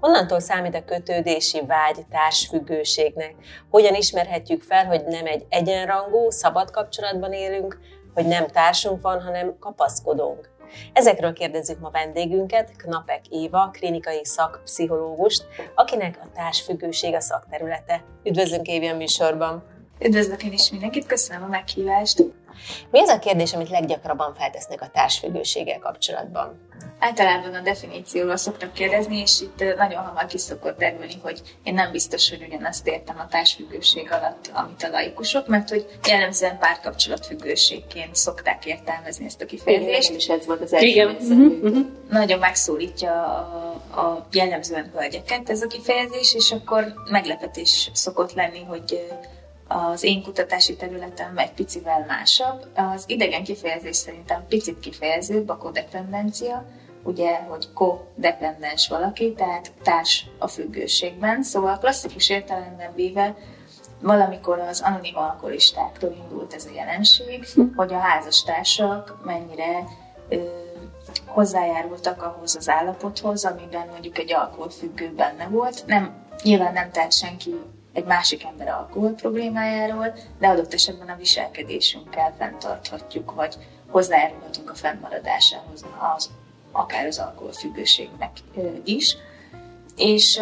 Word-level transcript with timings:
Honnantól 0.00 0.40
számít 0.40 0.74
a 0.74 0.84
kötődési 0.84 1.60
vágy 1.66 2.06
társfüggőségnek? 2.10 3.34
Hogyan 3.70 3.94
ismerhetjük 3.94 4.62
fel, 4.62 4.86
hogy 4.86 5.04
nem 5.04 5.26
egy 5.26 5.46
egyenrangú, 5.48 6.30
szabad 6.30 6.70
kapcsolatban 6.70 7.32
élünk, 7.32 7.78
hogy 8.14 8.26
nem 8.26 8.46
társunk 8.46 9.00
van, 9.02 9.22
hanem 9.22 9.56
kapaszkodunk? 9.60 10.50
Ezekről 10.92 11.32
kérdezzük 11.32 11.78
ma 11.78 11.90
vendégünket, 11.90 12.76
Knapek 12.76 13.28
Éva, 13.28 13.70
klinikai 13.72 14.24
szakpszichológust, 14.24 15.46
akinek 15.74 16.18
a 16.22 16.28
társfüggőség 16.34 17.14
a 17.14 17.20
szakterülete. 17.20 18.04
Üdvözlünk 18.24 18.66
Évi 18.66 18.86
a 18.86 18.96
műsorban! 18.96 19.77
Üdvözlök 20.00 20.44
én 20.44 20.52
is 20.52 20.70
mindenkit, 20.70 21.06
köszönöm 21.06 21.42
a 21.42 21.48
meghívást! 21.48 22.24
Mi 22.90 23.00
az 23.00 23.08
a 23.08 23.18
kérdés, 23.18 23.52
amit 23.52 23.68
leggyakrabban 23.68 24.34
feltesznek 24.34 24.82
a 24.82 24.90
társfüggőséggel 24.92 25.78
kapcsolatban? 25.78 26.66
Általában 26.98 27.54
a 27.54 27.60
definícióról 27.60 28.36
szoktak 28.36 28.72
kérdezni, 28.72 29.16
és 29.16 29.40
itt 29.40 29.76
nagyon 29.76 30.02
hamar 30.02 30.26
ki 30.26 30.38
szokott 30.38 30.78
derülni, 30.78 31.18
hogy 31.22 31.40
én 31.62 31.74
nem 31.74 31.90
biztos, 31.90 32.30
hogy 32.30 32.44
ugyanazt 32.48 32.86
értem 32.86 33.18
a 33.18 33.26
társfüggőség 33.26 34.12
alatt, 34.12 34.50
amit 34.52 34.82
a 34.82 34.88
laikusok, 34.88 35.46
mert 35.46 35.68
hogy 35.68 35.86
jellemzően 36.08 36.58
párkapcsolatfüggőségként 36.58 38.14
szokták 38.14 38.66
értelmezni 38.66 39.24
ezt 39.24 39.42
a 39.42 39.46
kifejezést. 39.46 40.10
És 40.10 40.28
ez 40.28 40.46
volt 40.46 40.60
az 40.60 40.72
első 40.72 40.86
Igen. 40.86 41.16
Uh-huh. 41.20 41.86
Nagyon 42.10 42.38
megszólítja 42.38 43.12
a, 43.90 44.00
a 44.00 44.26
jellemzően 44.32 44.90
hölgyeket 44.94 45.50
ez 45.50 45.62
a 45.62 45.66
kifejezés, 45.66 46.34
és 46.34 46.52
akkor 46.52 46.94
meglepetés 47.10 47.90
szokott 47.92 48.32
lenni, 48.32 48.64
hogy 48.64 49.08
az 49.68 50.02
én 50.02 50.22
kutatási 50.22 50.76
területem 50.76 51.38
egy 51.38 51.52
picivel 51.52 52.04
másabb. 52.06 52.66
Az 52.74 53.04
idegen 53.06 53.44
kifejezés 53.44 53.96
szerintem 53.96 54.46
picit 54.48 54.80
kifejezőbb, 54.80 55.48
a 55.48 55.56
kodependencia, 55.56 56.64
ugye, 57.02 57.36
hogy 57.36 57.72
kodependens 57.72 58.88
valaki, 58.88 59.32
tehát 59.32 59.72
társ 59.82 60.26
a 60.38 60.48
függőségben. 60.48 61.42
Szóval 61.42 61.78
klasszikus 61.78 62.30
értelemben 62.30 62.94
véve 62.94 63.36
valamikor 64.00 64.58
az 64.58 64.80
anonim 64.80 65.16
alkoholistáktól 65.16 66.16
indult 66.22 66.54
ez 66.54 66.64
a 66.64 66.74
jelenség, 66.74 67.46
hogy 67.76 67.92
a 67.92 67.98
házastársak 67.98 69.18
mennyire 69.24 69.84
ö, 70.28 70.36
hozzájárultak 71.26 72.22
ahhoz 72.22 72.56
az 72.56 72.68
állapothoz, 72.68 73.44
amiben 73.44 73.88
mondjuk 73.90 74.18
egy 74.18 74.32
alkoholfüggő 74.32 75.12
benne 75.16 75.46
volt. 75.48 75.86
Nem, 75.86 76.26
nyilván 76.42 76.72
nem 76.72 76.90
tett 76.90 77.12
senki 77.12 77.54
egy 77.92 78.04
másik 78.04 78.44
ember 78.44 78.68
alkohol 78.68 79.10
problémájáról, 79.10 80.14
de 80.38 80.48
adott 80.48 80.74
esetben 80.74 81.08
a 81.08 81.16
viselkedésünkkel 81.16 82.34
fenntarthatjuk, 82.38 83.34
vagy 83.34 83.56
hozzájárulhatunk 83.88 84.70
a 84.70 84.74
fennmaradásához 84.74 85.84
az, 86.16 86.30
akár 86.72 87.06
az 87.06 87.18
alkoholfüggőségnek 87.18 88.30
is. 88.84 89.16
És 89.96 90.40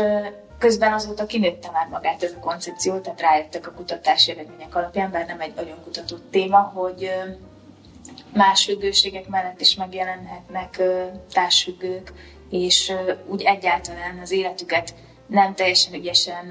közben 0.59 0.93
azóta 0.93 1.27
kinőtte 1.27 1.71
már 1.71 1.89
magát 1.89 2.23
ez 2.23 2.33
a 2.33 2.41
koncepció, 2.41 2.99
tehát 2.99 3.21
rájöttek 3.21 3.67
a 3.67 3.73
kutatási 3.73 4.31
eredmények 4.31 4.75
alapján, 4.75 5.11
bár 5.11 5.27
nem 5.27 5.41
egy 5.41 5.55
nagyon 5.55 5.83
kutatott 5.83 6.31
téma, 6.31 6.59
hogy 6.59 7.11
más 8.33 8.65
függőségek 8.65 9.29
mellett 9.29 9.61
is 9.61 9.75
megjelenhetnek 9.75 10.83
társfüggők, 11.33 12.13
és 12.51 12.93
úgy 13.27 13.43
egyáltalán 13.43 14.19
az 14.23 14.31
életüket 14.31 14.95
nem 15.27 15.55
teljesen 15.55 15.95
ügyesen 15.95 16.47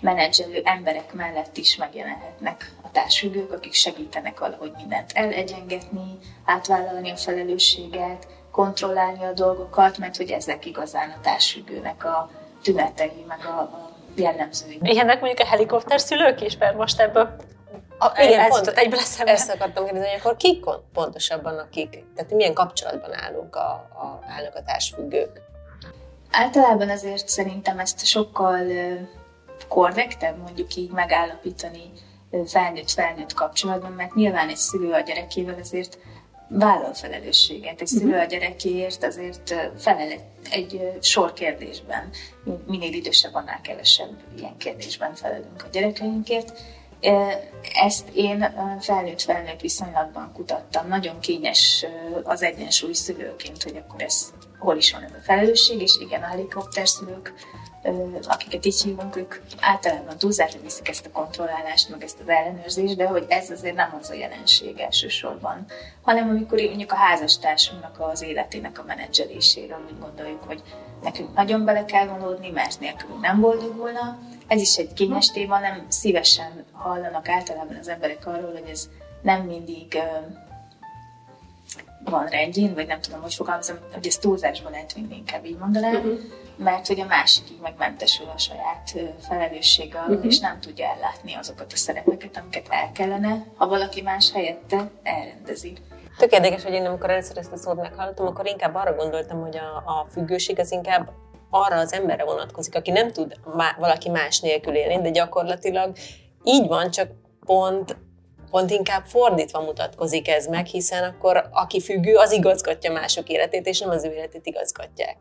menedzselő 0.00 0.60
emberek 0.64 1.12
mellett 1.12 1.56
is 1.56 1.76
megjelenhetnek 1.76 2.72
a 2.82 2.90
társfüggők, 2.90 3.52
akik 3.52 3.72
segítenek 3.72 4.38
valahogy 4.38 4.72
mindent 4.76 5.12
elegyengetni, 5.14 6.18
átvállalni 6.44 7.10
a 7.10 7.16
felelősséget, 7.16 8.26
kontrollálni 8.50 9.24
a 9.24 9.32
dolgokat, 9.32 9.98
mert 9.98 10.16
hogy 10.16 10.30
ezek 10.30 10.66
igazán 10.66 11.10
a 11.10 11.20
társfüggőnek 11.20 12.04
a 12.04 12.30
tünetei, 12.62 13.24
meg 13.28 13.38
a, 13.46 13.60
a 13.60 13.90
jellemzői. 14.14 14.78
Ilyenek 14.82 15.20
mondjuk 15.20 15.40
a 15.40 15.50
helikopter 15.50 16.00
szülők 16.00 16.40
is, 16.40 16.56
mert 16.56 16.76
most 16.76 17.00
ebből 17.00 17.36
a, 17.98 18.22
igen, 18.22 18.40
ez 18.40 18.48
pont, 18.48 18.66
egyből 18.66 18.98
eszembe. 18.98 19.32
Ezt 19.32 19.50
akartam 19.50 19.84
kérdezni, 19.84 20.08
hogy 20.08 20.18
akkor 20.18 20.36
kik 20.36 20.64
pontosabban 20.92 21.58
akik, 21.58 22.04
tehát 22.14 22.32
milyen 22.32 22.54
kapcsolatban 22.54 23.14
állunk 23.14 23.56
a, 23.56 23.70
a, 23.70 24.20
állnak 24.28 24.54
a 24.54 24.62
társfüggők? 24.62 25.40
Általában 26.30 26.90
azért 26.90 27.28
szerintem 27.28 27.78
ezt 27.78 28.06
sokkal 28.06 28.66
korrektebb 29.70 30.38
mondjuk 30.38 30.74
így 30.76 30.90
megállapítani 30.90 31.90
felnőtt-felnőtt 32.46 33.32
kapcsolatban, 33.32 33.92
mert 33.92 34.14
nyilván 34.14 34.48
egy 34.48 34.56
szülő 34.56 34.92
a 34.92 35.00
gyerekével 35.00 35.58
azért 35.60 35.98
vállal 36.48 36.94
felelősséget. 36.94 37.80
Egy 37.80 37.86
szülő 37.86 38.18
a 38.18 38.24
gyerekéért 38.24 39.04
azért 39.04 39.54
felel 39.78 40.08
egy 40.50 40.98
sor 41.00 41.32
kérdésben. 41.32 42.10
Minél 42.66 42.92
idősebb, 42.92 43.34
annál 43.34 43.60
kevesebb 43.60 44.16
ilyen 44.38 44.56
kérdésben 44.56 45.14
felelünk 45.14 45.64
a 45.64 45.68
gyerekeinkért. 45.72 46.52
Ezt 47.82 48.08
én 48.14 48.54
felnőtt-felnőtt 48.80 49.60
viszonylatban 49.60 50.32
kutattam. 50.32 50.88
Nagyon 50.88 51.20
kényes 51.20 51.86
az 52.22 52.42
egyensúly 52.42 52.92
szülőként, 52.92 53.62
hogy 53.62 53.76
akkor 53.76 54.02
ez 54.02 54.32
hol 54.58 54.76
is 54.76 54.92
van 54.92 55.02
ez 55.02 55.10
a 55.10 55.22
felelősség, 55.22 55.80
és 55.80 55.98
igen, 56.00 56.22
a 56.22 56.26
helikopter 56.26 56.88
szülők 56.88 57.34
akiket 58.22 58.64
így 58.64 58.82
hívunk, 58.82 59.16
ők 59.16 59.34
általában 59.60 60.18
túlzásra 60.18 60.60
viszik 60.60 60.88
ezt 60.88 61.06
a 61.06 61.10
kontrollálást, 61.10 61.88
meg 61.88 62.02
ezt 62.02 62.20
az 62.20 62.28
ellenőrzést, 62.28 62.96
de 62.96 63.06
hogy 63.06 63.24
ez 63.28 63.50
azért 63.50 63.74
nem 63.74 63.96
az 64.00 64.10
a 64.10 64.14
jelenség 64.14 64.78
elsősorban, 64.78 65.66
hanem 66.02 66.28
amikor 66.28 66.60
mondjuk 66.60 66.92
a 66.92 66.96
házastársunknak 66.96 67.96
az 68.00 68.22
életének 68.22 68.78
a 68.78 68.84
menedzseléséről 68.86 69.84
úgy 69.86 69.98
gondoljuk, 69.98 70.42
hogy 70.42 70.62
nekünk 71.02 71.34
nagyon 71.34 71.64
bele 71.64 71.84
kell 71.84 72.06
vonódni, 72.06 72.50
mert 72.50 72.80
nélkülünk 72.80 73.20
nem 73.20 73.40
boldogulna. 73.40 74.18
Ez 74.46 74.60
is 74.60 74.76
egy 74.76 74.92
kényes 74.92 75.26
téma, 75.26 75.58
nem 75.58 75.86
szívesen 75.88 76.64
hallanak 76.72 77.28
általában 77.28 77.76
az 77.76 77.88
emberek 77.88 78.26
arról, 78.26 78.52
hogy 78.52 78.68
ez 78.70 78.88
nem 79.22 79.42
mindig 79.42 79.98
van 82.04 82.26
rendjén, 82.26 82.74
vagy 82.74 82.86
nem 82.86 83.00
tudom, 83.00 83.20
hogy 83.20 83.34
fogalmazom, 83.34 83.76
hogy 83.92 84.06
ez 84.06 84.16
túlzásban 84.16 84.72
lehet 84.72 84.92
vinni, 84.92 85.16
inkább 85.16 85.44
így 85.44 85.58
mondanám, 85.58 85.94
uh-huh. 85.94 86.18
mert 86.56 86.86
hogy 86.86 87.00
a 87.00 87.04
másik 87.04 87.50
így 87.50 87.60
megmentesül 87.60 88.26
a 88.34 88.38
saját 88.38 89.14
felelőssége 89.20 89.98
alól, 89.98 90.14
uh-huh. 90.14 90.30
és 90.30 90.38
nem 90.38 90.60
tudja 90.60 90.86
ellátni 90.86 91.34
azokat 91.34 91.72
a 91.72 91.76
szerepeket, 91.76 92.36
amiket 92.36 92.66
el 92.70 92.92
kellene, 92.92 93.46
ha 93.56 93.68
valaki 93.68 94.02
más 94.02 94.32
helyette 94.32 94.90
elrendezi. 95.02 95.76
Tök 96.18 96.32
érdekes, 96.32 96.62
hogy 96.62 96.72
én 96.72 96.86
amikor 96.86 97.10
először 97.10 97.38
ezt 97.38 97.52
a 97.52 97.56
szót 97.56 97.76
meghallottam, 97.76 98.26
akkor 98.26 98.46
inkább 98.46 98.74
arra 98.74 98.94
gondoltam, 98.94 99.40
hogy 99.40 99.56
a, 99.56 99.90
a 99.90 100.06
függőség 100.10 100.58
az 100.58 100.72
inkább 100.72 101.10
arra 101.50 101.76
az 101.76 101.92
emberre 101.92 102.24
vonatkozik, 102.24 102.74
aki 102.74 102.90
nem 102.90 103.10
tud 103.10 103.34
má, 103.56 103.76
valaki 103.78 104.08
más 104.08 104.40
nélkül 104.40 104.74
élni, 104.74 105.02
de 105.02 105.10
gyakorlatilag 105.10 105.92
így 106.44 106.66
van, 106.66 106.90
csak 106.90 107.10
pont 107.46 107.96
pont 108.50 108.70
inkább 108.70 109.04
fordítva 109.04 109.60
mutatkozik 109.60 110.28
ez 110.28 110.46
meg, 110.46 110.66
hiszen 110.66 111.04
akkor 111.04 111.48
aki 111.52 111.80
függő, 111.80 112.16
az 112.16 112.32
igazgatja 112.32 112.92
mások 112.92 113.28
életét, 113.28 113.66
és 113.66 113.78
nem 113.80 113.90
az 113.90 114.04
ő 114.04 114.12
életét 114.12 114.46
igazgatják. 114.46 115.16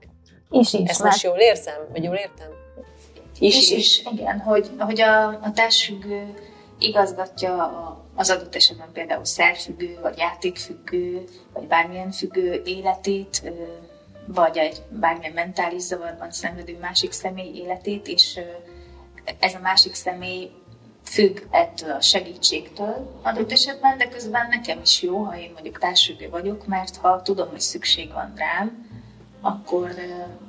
És 0.49 0.73
is. 0.73 0.89
Ezt 0.89 1.03
most 1.03 1.23
jól 1.23 1.37
érzem? 1.37 1.87
Vagy 1.91 2.03
jól 2.03 2.15
értem? 2.15 2.47
Is, 3.39 3.55
is, 3.57 3.71
is. 3.71 4.03
igen, 4.11 4.39
hogy, 4.39 4.69
hogy 4.79 5.01
a, 5.01 5.27
a 5.27 5.51
társfüggő 5.53 6.33
igazgatja 6.79 7.63
a, 7.63 8.05
az 8.15 8.29
adott 8.29 8.55
esetben 8.55 8.91
például 8.93 9.25
szerfüggő, 9.25 9.99
vagy 10.01 10.17
játékfüggő, 10.17 11.23
vagy 11.53 11.67
bármilyen 11.67 12.11
függő 12.11 12.61
életét, 12.65 13.51
vagy 14.25 14.57
egy 14.57 14.81
bármilyen 14.89 15.33
mentális 15.33 15.81
zavarban 15.81 16.31
szenvedő 16.31 16.77
másik 16.81 17.11
személy 17.11 17.51
életét, 17.55 18.07
és 18.07 18.39
ez 19.39 19.53
a 19.53 19.59
másik 19.59 19.93
személy 19.93 20.51
függ 21.09 21.39
ettől 21.51 21.91
a 21.91 22.01
segítségtől 22.01 23.19
adott 23.21 23.51
esetben, 23.51 23.97
de 23.97 24.07
közben 24.07 24.47
nekem 24.49 24.79
is 24.81 25.01
jó, 25.01 25.23
ha 25.23 25.37
én 25.37 25.51
mondjuk 25.53 25.79
társfüggő 25.79 26.29
vagyok, 26.29 26.67
mert 26.67 26.97
ha 26.97 27.21
tudom, 27.21 27.49
hogy 27.49 27.59
szükség 27.59 28.11
van 28.13 28.33
rám, 28.35 28.87
akkor 29.41 29.93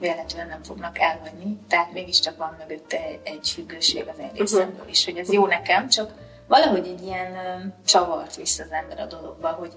véletlenül 0.01 0.51
nem 0.51 0.63
fognak 0.63 0.99
elhagyni. 0.99 1.59
Tehát 1.69 1.93
mégiscsak 1.93 2.37
van 2.37 2.57
mögötte 2.59 2.99
egy 3.23 3.51
függőség 3.51 4.09
az 4.09 4.19
én 4.19 4.31
részemről 4.35 4.89
is, 4.89 5.05
hogy 5.05 5.17
ez 5.17 5.33
jó 5.33 5.47
nekem, 5.47 5.89
csak 5.89 6.13
valahogy 6.49 6.87
egy 6.87 7.03
ilyen 7.03 7.35
csavart 7.87 8.37
visz 8.37 8.59
az 8.59 8.71
ember 8.71 9.01
a 9.01 9.07
dologba, 9.07 9.49
hogy 9.49 9.73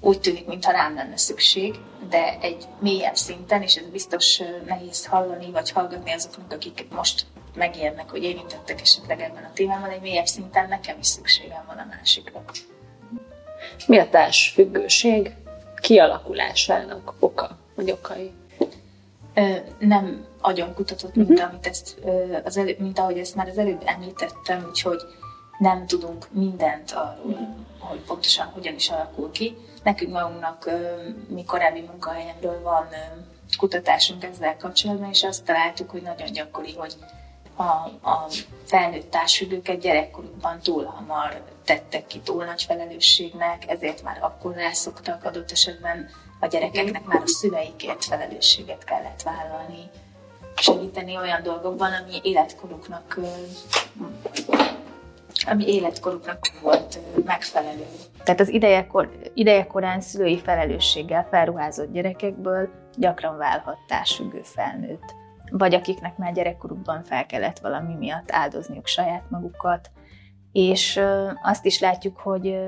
úgy 0.00 0.20
tűnik, 0.20 0.46
mintha 0.46 0.72
rám 0.72 0.94
lenne 0.94 1.16
szükség, 1.16 1.74
de 2.08 2.38
egy 2.40 2.64
mélyebb 2.78 3.16
szinten, 3.16 3.62
és 3.62 3.76
ez 3.76 3.86
biztos 3.86 4.42
nehéz 4.66 5.06
hallani, 5.06 5.50
vagy 5.50 5.70
hallgatni 5.70 6.12
azoknak, 6.12 6.52
akik 6.52 6.86
most 6.90 7.26
megijednek, 7.54 8.10
hogy 8.10 8.22
érintettek 8.22 8.80
esetleg 8.80 9.20
ebben 9.20 9.44
a 9.44 9.52
témában, 9.54 9.90
egy 9.90 10.00
mélyebb 10.00 10.26
szinten 10.26 10.68
nekem 10.68 10.98
is 10.98 11.06
szükségem 11.06 11.64
van 11.66 11.76
a 11.76 11.86
másikra. 11.90 12.44
Mi 13.86 13.98
a 13.98 14.08
társfüggőség 14.08 15.34
kialakulásának 15.80 17.14
oka, 17.18 17.58
vagy 17.74 17.90
okai? 17.90 18.32
Ö, 19.34 19.56
nem 19.78 20.26
agyon 20.40 20.74
kutatott, 20.74 21.14
mint, 21.14 21.30
uh-huh. 21.30 21.48
amit 21.48 21.66
ezt, 21.66 21.98
ö, 22.04 22.36
az 22.44 22.56
elő, 22.56 22.76
mint 22.78 22.98
ahogy 22.98 23.18
ezt 23.18 23.34
már 23.34 23.48
az 23.48 23.58
előbb 23.58 23.82
említettem, 23.84 24.66
úgyhogy 24.68 25.00
nem 25.58 25.86
tudunk 25.86 26.26
mindent 26.30 26.92
arról, 26.92 27.56
hogy 27.78 28.00
pontosan 28.00 28.46
hogyan 28.46 28.74
is 28.74 28.88
alakul 28.88 29.30
ki. 29.30 29.56
Nekünk 29.82 30.12
magunknak 30.12 30.66
ö, 30.66 31.08
mi 31.28 31.44
korábbi 31.44 31.80
munkahelyemről 31.80 32.62
van 32.62 32.86
ö, 32.90 33.20
kutatásunk 33.58 34.24
ezzel 34.24 34.56
kapcsolatban, 34.56 35.08
és 35.08 35.22
azt 35.22 35.44
találtuk, 35.44 35.90
hogy 35.90 36.02
nagyon 36.02 36.32
gyakori, 36.32 36.74
hogy 36.74 36.94
a, 37.60 38.08
a 38.08 38.28
felnőtt 38.64 39.10
társülőket 39.10 39.80
gyerekkorukban 39.80 40.58
túl 40.60 40.84
hamar 40.84 41.42
tettek 41.64 42.06
ki 42.06 42.20
túl 42.20 42.44
nagy 42.44 42.62
felelősségnek, 42.62 43.70
ezért 43.70 44.02
már 44.02 44.18
akkor 44.20 44.54
rászoktak 44.54 45.24
adott 45.24 45.50
esetben 45.50 46.08
a 46.40 46.46
gyerekeknek 46.46 47.04
már 47.04 47.22
a 47.22 47.28
szüleikért 47.28 48.04
felelősséget 48.04 48.84
kellett 48.84 49.22
vállalni, 49.22 49.90
segíteni 50.56 51.16
olyan 51.16 51.42
dolgokban, 51.42 51.92
ami 51.92 52.20
életkoruknak 52.22 53.18
ami 55.46 55.68
életkoruknak 55.68 56.38
volt 56.62 56.98
megfelelő. 57.24 57.86
Tehát 58.24 58.40
az 58.40 58.48
idejekor, 58.48 59.18
idejekorán 59.34 60.00
szülői 60.00 60.38
felelősséggel 60.38 61.26
felruházott 61.30 61.92
gyerekekből 61.92 62.68
gyakran 62.96 63.36
válhat 63.36 63.78
társfüggő 63.86 64.40
felnőtt. 64.42 65.14
Vagy 65.50 65.74
akiknek 65.74 66.16
már 66.16 66.32
gyerekkorukban 66.32 67.02
fel 67.02 67.26
kellett 67.26 67.58
valami 67.58 67.94
miatt 67.94 68.30
áldozniuk 68.30 68.86
saját 68.86 69.30
magukat. 69.30 69.90
És 70.52 71.00
azt 71.42 71.64
is 71.64 71.80
látjuk, 71.80 72.18
hogy 72.18 72.58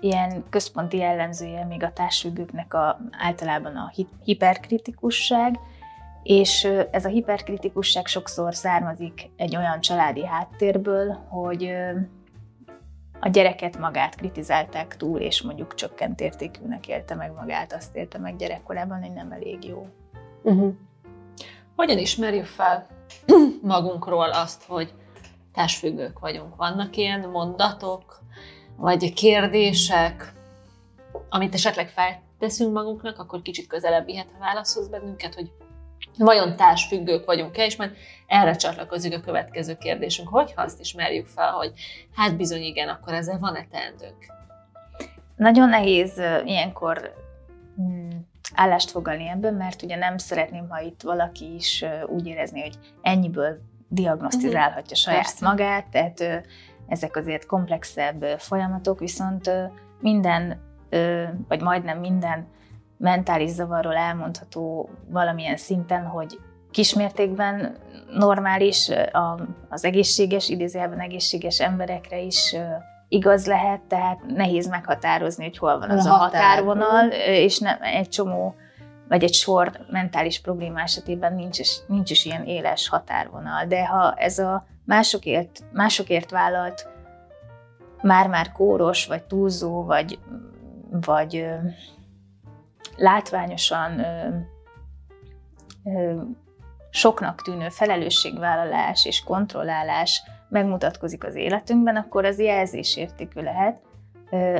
ilyen 0.00 0.44
központi 0.50 0.96
jellemzője 0.96 1.64
még 1.64 1.82
a 1.82 1.92
társfüggőknek 1.92 2.74
a, 2.74 2.98
általában 3.10 3.76
a 3.76 3.92
hiperkritikusság, 4.24 5.58
és 6.22 6.68
ez 6.90 7.04
a 7.04 7.08
hiperkritikusság 7.08 8.06
sokszor 8.06 8.54
származik 8.54 9.30
egy 9.36 9.56
olyan 9.56 9.80
családi 9.80 10.26
háttérből, 10.26 11.12
hogy 11.28 11.72
a 13.20 13.28
gyereket 13.28 13.78
magát 13.78 14.14
kritizálták 14.14 14.96
túl, 14.96 15.20
és 15.20 15.42
mondjuk 15.42 15.74
csökkent 15.74 16.20
értékűnek 16.20 16.88
élte 16.88 17.14
meg 17.14 17.32
magát, 17.32 17.72
azt 17.72 17.96
élte 17.96 18.18
meg 18.18 18.36
gyerekkorában, 18.36 19.00
hogy 19.00 19.12
nem 19.12 19.32
elég 19.32 19.64
jó. 19.64 19.86
Uh-huh. 20.42 20.74
Hogyan 21.80 21.98
ismerjük 21.98 22.44
fel 22.44 22.86
magunkról 23.62 24.30
azt, 24.30 24.64
hogy 24.64 24.92
társfüggők 25.52 26.18
vagyunk? 26.18 26.56
Vannak 26.56 26.96
ilyen 26.96 27.20
mondatok, 27.20 28.20
vagy 28.76 29.12
kérdések, 29.12 30.32
amit 31.28 31.54
esetleg 31.54 31.88
felteszünk 31.88 32.72
magunknak, 32.72 33.18
akkor 33.18 33.42
kicsit 33.42 33.66
közelebb 33.66 34.04
vihet 34.04 34.26
a 34.36 34.38
válaszhoz 34.40 34.88
bennünket, 34.88 35.34
hogy 35.34 35.50
vajon 36.18 36.56
társfüggők 36.56 37.24
vagyunk-e, 37.24 37.64
és 37.64 37.76
majd 37.76 37.96
erre 38.26 38.56
csatlakozik 38.56 39.14
a 39.14 39.20
következő 39.20 39.76
kérdésünk, 39.76 40.28
hogyha 40.28 40.62
azt 40.62 40.80
ismerjük 40.80 41.26
fel, 41.26 41.52
hogy 41.52 41.72
hát 42.14 42.36
bizony 42.36 42.62
igen, 42.62 42.88
akkor 42.88 43.12
ezzel 43.12 43.38
van-e 43.38 43.66
teendőnk? 43.70 44.24
Nagyon 45.36 45.68
nehéz 45.68 46.18
ilyenkor 46.44 47.14
állást 48.54 48.90
fogalni 48.90 49.28
ebben, 49.28 49.54
mert 49.54 49.82
ugye 49.82 49.96
nem 49.96 50.18
szeretném, 50.18 50.68
ha 50.68 50.80
itt 50.80 51.02
valaki 51.02 51.54
is 51.54 51.84
úgy 52.06 52.26
érezni, 52.26 52.60
hogy 52.60 52.78
ennyiből 53.02 53.60
diagnosztizálhatja 53.88 54.96
saját 54.96 55.22
Persze. 55.22 55.46
magát, 55.46 55.86
tehát 55.86 56.44
ezek 56.86 57.16
azért 57.16 57.46
komplexebb 57.46 58.24
folyamatok, 58.38 58.98
viszont 58.98 59.50
minden, 60.00 60.60
vagy 61.48 61.60
majdnem 61.60 61.98
minden 61.98 62.46
mentális 62.96 63.50
zavarról 63.50 63.96
elmondható 63.96 64.90
valamilyen 65.08 65.56
szinten, 65.56 66.04
hogy 66.04 66.38
kismértékben 66.70 67.76
normális, 68.10 68.90
az 69.68 69.84
egészséges, 69.84 70.48
idézőjelben 70.48 71.00
egészséges 71.00 71.60
emberekre 71.60 72.20
is 72.20 72.56
igaz 73.10 73.46
lehet, 73.46 73.80
tehát 73.80 74.20
nehéz 74.26 74.68
meghatározni, 74.68 75.44
hogy 75.44 75.58
hol 75.58 75.78
van 75.78 75.90
az 75.90 76.06
a, 76.06 76.12
a 76.12 76.16
határvonal, 76.16 77.08
és 77.26 77.58
nem 77.58 77.78
egy 77.80 78.08
csomó, 78.08 78.54
vagy 79.08 79.22
egy 79.22 79.34
sor 79.34 79.86
mentális 79.90 80.40
probléma 80.40 80.80
esetében 80.80 81.34
nincs 81.34 81.58
is, 81.58 81.78
nincs 81.86 82.10
is 82.10 82.24
ilyen 82.24 82.44
éles 82.44 82.88
határvonal. 82.88 83.66
De 83.66 83.86
ha 83.86 84.14
ez 84.14 84.38
a 84.38 84.66
másokért, 84.84 85.60
másokért 85.72 86.30
vállalt 86.30 86.88
már-már 88.02 88.52
kóros, 88.52 89.06
vagy 89.06 89.22
túlzó, 89.22 89.84
vagy, 89.84 90.18
vagy 90.90 91.46
látványosan 92.96 93.98
ö, 93.98 94.28
ö, 95.84 96.20
soknak 96.90 97.42
tűnő 97.42 97.68
felelősségvállalás 97.68 99.04
és 99.04 99.24
kontrollálás 99.24 100.22
megmutatkozik 100.50 101.24
az 101.24 101.34
életünkben, 101.34 101.96
akkor 101.96 102.24
az 102.24 102.38
jelzésértékű 102.38 103.40
lehet, 103.40 103.80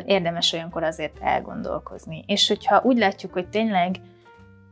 érdemes 0.05 0.53
olyankor 0.53 0.83
azért 0.83 1.19
elgondolkozni. 1.21 2.25
És 2.27 2.49
hogyha 2.49 2.81
úgy 2.83 2.99
látjuk, 2.99 3.33
hogy 3.33 3.49
tényleg 3.49 4.01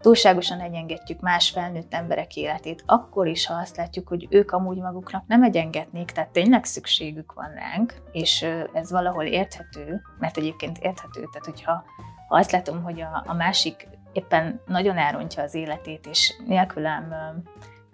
túlságosan 0.01 0.61
egyengetjük 0.61 1.21
más 1.21 1.51
felnőtt 1.51 1.95
emberek 1.95 2.37
életét, 2.37 2.83
akkor 2.87 3.27
is, 3.27 3.47
ha 3.47 3.55
azt 3.55 3.77
látjuk, 3.77 4.09
hogy 4.09 4.27
ők 4.31 4.51
amúgy 4.51 4.79
maguknak 4.79 5.27
nem 5.27 5.43
egyengetnék, 5.43 6.11
tehát 6.11 6.31
tényleg 6.31 6.65
szükségük 6.65 7.33
van 7.33 7.55
ránk, 7.55 7.95
és 8.13 8.47
ez 8.73 8.91
valahol 8.91 9.25
érthető, 9.25 10.03
mert 10.19 10.37
egyébként 10.37 10.79
érthető, 10.79 11.21
tehát 11.21 11.45
hogyha 11.45 11.85
ha 12.29 12.37
azt 12.37 12.53
látom, 12.53 12.83
hogy 12.83 13.01
a, 13.01 13.25
a 13.27 13.35
másik 13.35 13.89
éppen 14.13 14.61
nagyon 14.67 14.97
elrontja 14.97 15.43
az 15.43 15.55
életét, 15.55 16.07
és 16.07 16.35
nélkülem 16.47 17.15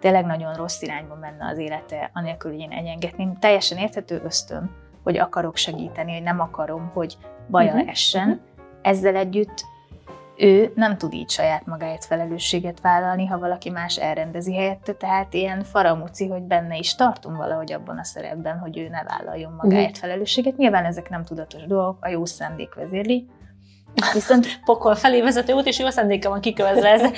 tényleg 0.05 0.25
nagyon 0.25 0.53
rossz 0.53 0.81
irányba 0.81 1.15
menne 1.15 1.47
az 1.51 1.57
élete, 1.57 2.09
anélkül, 2.13 2.51
hogy 2.51 2.59
én 2.59 2.71
egyengetném, 2.71 3.37
teljesen 3.39 3.77
érthető 3.77 4.21
ösztön, 4.25 4.71
hogy 5.03 5.17
akarok 5.17 5.55
segíteni, 5.55 6.13
hogy 6.13 6.23
nem 6.23 6.39
akarom, 6.39 6.91
hogy 6.93 7.17
baja 7.49 7.73
uh-huh. 7.73 7.89
essen. 7.89 8.41
Ezzel 8.81 9.15
együtt 9.15 9.65
ő 10.37 10.71
nem 10.75 10.97
tud 10.97 11.13
így 11.13 11.29
saját 11.29 11.65
magáért 11.65 12.05
felelősséget 12.05 12.81
vállalni, 12.81 13.25
ha 13.25 13.39
valaki 13.39 13.69
más 13.69 13.97
elrendezi 13.97 14.55
helyette, 14.55 14.93
tehát 14.93 15.33
ilyen 15.33 15.63
faramuci, 15.63 16.27
hogy 16.27 16.41
benne 16.41 16.77
is 16.77 16.95
tartunk 16.95 17.37
valahogy 17.37 17.71
abban 17.71 17.97
a 17.97 18.03
szerepben, 18.03 18.59
hogy 18.59 18.77
ő 18.77 18.87
ne 18.87 19.03
vállaljon 19.03 19.53
magáért 19.61 19.97
felelősséget. 19.97 20.57
Nyilván 20.57 20.85
ezek 20.85 21.09
nem 21.09 21.23
tudatos 21.23 21.63
dolgok, 21.63 21.97
a 22.01 22.09
jó 22.09 22.25
szándék 22.25 22.73
vezérli, 22.73 23.27
Viszont 24.13 24.59
pokol 24.65 24.95
felé 24.95 25.21
vezető 25.21 25.53
út, 25.53 25.65
és 25.65 25.79
jó 25.79 25.89
szándéka 25.89 26.29
van 26.29 26.41
kikövezve. 26.41 26.89
Ez, 26.89 27.01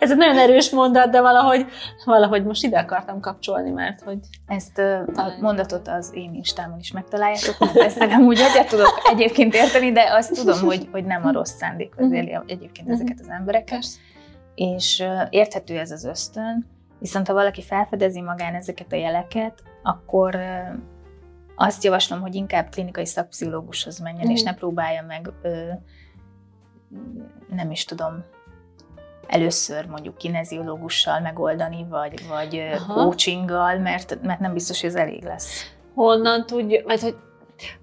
ez 0.00 0.10
egy 0.10 0.16
nagyon 0.16 0.38
erős 0.38 0.70
mondat, 0.70 1.10
de 1.10 1.20
valahogy, 1.20 1.66
valahogy 2.04 2.44
most 2.44 2.64
ide 2.64 2.78
akartam 2.78 3.20
kapcsolni, 3.20 3.70
mert 3.70 4.02
hogy... 4.02 4.18
Ezt 4.46 4.78
a 5.14 5.32
mondatot 5.40 5.88
az 5.88 6.10
én 6.14 6.34
instámon 6.34 6.78
is 6.78 6.92
megtaláljátok, 6.92 7.58
mert 7.58 7.76
ezt 7.76 7.98
nem 7.98 8.22
úgy 8.22 8.38
egyet 8.38 8.68
tudok 8.68 9.00
egyébként 9.12 9.54
érteni, 9.54 9.92
de 9.92 10.02
azt 10.12 10.32
tudom, 10.32 10.60
hogy, 10.60 10.88
hogy 10.92 11.04
nem 11.04 11.26
a 11.26 11.32
rossz 11.32 11.54
szándék 11.58 11.94
vezéli 11.94 12.32
mhm. 12.32 12.42
egyébként 12.46 12.86
mhm. 12.86 12.94
ezeket 12.94 13.20
az 13.20 13.28
embereket. 13.28 13.84
És 14.54 15.04
érthető 15.30 15.78
ez 15.78 15.90
az 15.90 16.04
ösztön, 16.04 16.66
viszont 16.98 17.26
ha 17.26 17.32
valaki 17.32 17.62
felfedezi 17.62 18.20
magán 18.20 18.54
ezeket 18.54 18.92
a 18.92 18.96
jeleket, 18.96 19.62
akkor 19.82 20.38
azt 21.62 21.84
javaslom, 21.84 22.20
hogy 22.20 22.34
inkább 22.34 22.68
klinikai 22.68 23.06
szakpszichológushoz 23.06 23.98
menjen, 23.98 24.26
mm. 24.26 24.30
és 24.30 24.42
ne 24.42 24.54
próbálja 24.54 25.02
meg, 25.02 25.32
ö, 25.42 25.68
nem 27.48 27.70
is 27.70 27.84
tudom, 27.84 28.24
először 29.26 29.86
mondjuk 29.86 30.16
kineziológussal 30.16 31.20
megoldani, 31.20 31.86
vagy, 31.88 32.28
vagy 32.28 32.58
Aha. 32.74 32.94
coachinggal, 32.94 33.78
mert, 33.78 34.22
mert 34.22 34.40
nem 34.40 34.52
biztos, 34.52 34.80
hogy 34.80 34.90
ez 34.90 34.96
elég 34.96 35.22
lesz. 35.22 35.74
Honnan 35.94 36.46
tudja, 36.46 36.82
vagy 36.84 37.00
hogy 37.00 37.16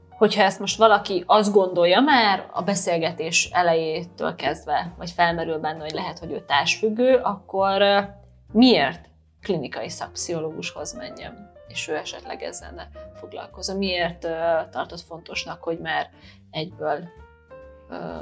hogyha 0.10 0.44
ezt 0.44 0.60
most 0.60 0.78
valaki 0.78 1.24
azt 1.28 1.52
gondolja 1.52 2.00
már 2.00 2.50
a 2.54 2.62
beszélgetés 2.62 3.50
elejétől 3.52 4.36
kezdve, 4.36 4.94
vagy 4.98 5.12
felmerül 5.12 5.58
benne, 5.60 5.82
hogy 5.82 5.92
lehet, 5.92 6.20
hogy 6.20 6.32
ő 6.32 6.44
társfüggő, 6.48 7.16
akkor 7.16 7.84
miért 8.52 9.06
klinikai 9.42 9.90
szakpszichológushoz 9.90 10.94
menjen? 10.94 11.47
És 11.78 11.88
ő 11.88 11.96
esetleg 11.96 12.42
ezzel 12.44 12.72
ne 12.72 12.84
foglalkozom. 13.20 13.78
Miért 13.78 14.20
tartott 14.72 15.02
fontosnak, 15.02 15.64
hogy 15.64 15.80
már 15.80 16.10
egyből 16.52 17.10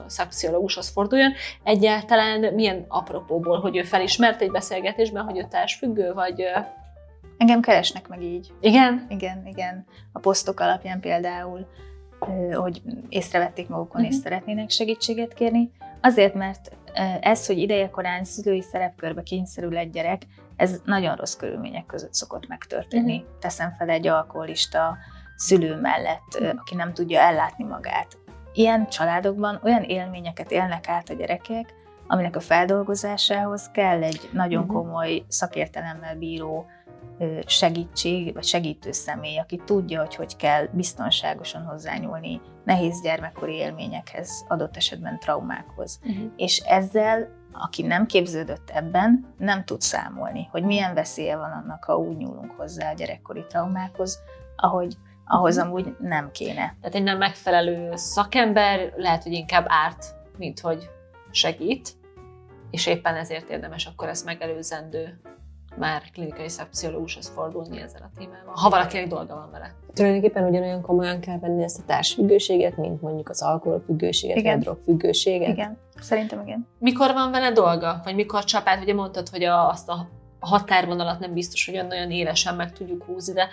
szakpszichológushoz 0.06 0.90
forduljon. 0.90 1.34
Egyáltalán 1.64 2.54
milyen 2.54 2.86
apropóból, 2.88 3.60
hogy 3.60 3.78
ő 3.78 3.84
felismert 3.84 4.42
egy 4.42 4.52
beszélgetésben, 4.52 5.24
hogy 5.24 5.38
ő 5.38 5.48
társfüggő, 5.50 6.14
vagy... 6.14 6.44
Engem 7.38 7.62
keresnek 7.62 8.08
meg 8.08 8.22
így. 8.22 8.54
Igen? 8.60 9.06
Igen, 9.10 9.46
igen. 9.46 9.86
A 10.12 10.20
posztok 10.20 10.60
alapján 10.60 11.00
például, 11.00 11.68
hogy 12.54 12.82
észrevették 13.10 13.68
magukon, 13.68 14.02
uh-huh. 14.02 14.16
és 14.16 14.22
szeretnének 14.24 14.70
segítséget 14.70 15.34
kérni. 15.34 15.72
Azért, 16.02 16.34
mert 16.34 16.72
ez, 17.22 17.46
hogy 17.46 17.58
idejekorán 17.58 18.24
szülői 18.24 18.62
szerepkörbe 18.62 19.24
kényszerül 19.24 19.78
egy 19.78 19.90
gyerek, 19.90 20.22
ez 20.56 20.82
nagyon 20.86 21.16
rossz 21.16 21.36
körülmények 21.36 21.86
között 21.86 22.14
szokott 22.14 22.48
megtörténni. 22.48 23.18
Mm. 23.18 23.40
Teszem 23.40 23.74
fel 23.78 23.90
egy 23.90 24.08
alkoholista 24.08 24.98
szülő 25.36 25.76
mellett, 25.76 26.56
aki 26.56 26.76
nem 26.76 26.94
tudja 26.94 27.20
ellátni 27.20 27.64
magát. 27.64 28.18
Ilyen 28.54 28.88
családokban 28.88 29.60
olyan 29.64 29.84
élményeket 29.84 30.52
élnek 30.52 30.90
át 30.90 31.10
a 31.10 31.14
gyerekek, 31.14 31.74
aminek 32.08 32.36
a 32.36 32.40
feldolgozásához 32.40 33.70
kell 33.74 34.04
egy 34.04 34.30
nagyon 34.34 34.64
mhm. 34.64 34.74
komoly 34.74 35.24
szakértelemmel 35.28 36.16
bíró 36.16 36.66
segítség, 37.46 38.34
vagy 38.34 38.44
segítő 38.44 38.92
személy, 38.92 39.38
aki 39.38 39.62
tudja, 39.66 40.00
hogy 40.00 40.16
hogy 40.16 40.36
kell 40.36 40.68
biztonságosan 40.72 41.64
hozzányúlni 41.64 42.42
nehéz 42.64 43.02
gyermekkori 43.02 43.54
élményekhez, 43.54 44.46
adott 44.48 44.78
esetben 44.78 45.20
traumákhoz. 45.20 46.00
Uh-huh. 46.04 46.32
És 46.36 46.58
ezzel, 46.58 47.30
aki 47.60 47.82
nem 47.82 48.06
képződött 48.06 48.70
ebben, 48.70 49.34
nem 49.38 49.66
tud 49.66 49.82
számolni, 49.82 50.48
hogy 50.52 50.64
milyen 50.64 50.94
veszélye 50.94 51.38
van 51.38 51.52
annak, 51.52 51.84
ha 51.84 51.98
úgy 51.98 52.18
nyúlunk 52.18 52.52
hozzá 52.52 52.92
a 52.92 52.94
gyerekkori 52.94 53.46
traumákhoz, 53.48 54.20
ahogy 54.56 54.98
ahhoz 55.26 55.58
uh-huh. 55.58 55.72
amúgy 55.72 55.96
nem 56.00 56.32
kéne. 56.32 56.76
Tehát 56.82 56.96
egy 56.96 57.04
nem 57.04 57.18
megfelelő 57.18 57.96
szakember 57.96 58.94
lehet, 58.96 59.24
hogy 59.24 59.32
inkább 59.32 59.66
árt, 59.68 60.06
mint 60.38 60.60
hogy 60.60 60.90
segít, 61.32 61.94
és 62.72 62.88
éppen 62.88 63.16
ezért 63.16 63.50
érdemes 63.50 63.86
akkor 63.86 64.08
ezt 64.08 64.26
megelőzendő 64.26 65.20
már 65.78 66.02
klinikai 66.14 66.50
szakpszichológushoz 66.50 67.28
fordulni 67.28 67.82
ezzel 67.82 68.02
a 68.02 68.18
témával, 68.18 68.54
ha 68.56 68.70
valakinek 68.70 69.08
dolga 69.08 69.36
van 69.36 69.50
vele. 69.52 69.74
Tulajdonképpen 69.94 70.48
ugyanolyan 70.48 70.82
komolyan 70.82 71.20
kell 71.20 71.40
venni 71.40 71.64
ezt 71.64 71.80
a 71.80 71.84
társfüggőséget, 71.86 72.78
mint 72.78 73.02
mondjuk 73.02 73.30
az 73.30 73.42
alkoholfüggőséget, 73.42 74.38
igen. 74.38 74.58
vagy 74.58 74.62
a 74.62 74.64
drogfüggőséget. 74.64 75.50
Igen, 75.50 75.78
szerintem 76.00 76.42
igen. 76.42 76.68
Mikor 76.80 77.14
van 77.14 77.32
vele 77.32 77.52
dolga? 77.52 78.02
Vagy 78.04 78.16
mikor 78.16 78.44
csapát? 78.44 78.82
Ugye 78.82 78.94
mondtad, 78.94 79.30
hogy 79.30 79.44
a, 79.44 79.70
azt 79.70 79.90
a 79.90 80.08
határvonalat 80.40 81.20
nem 81.20 81.34
biztos, 81.34 81.66
hogy 81.66 81.86
olyan 81.90 82.12
élesen 82.12 82.56
meg 82.56 82.74
tudjuk 82.74 83.04
húzni, 83.04 83.34
de 83.34 83.48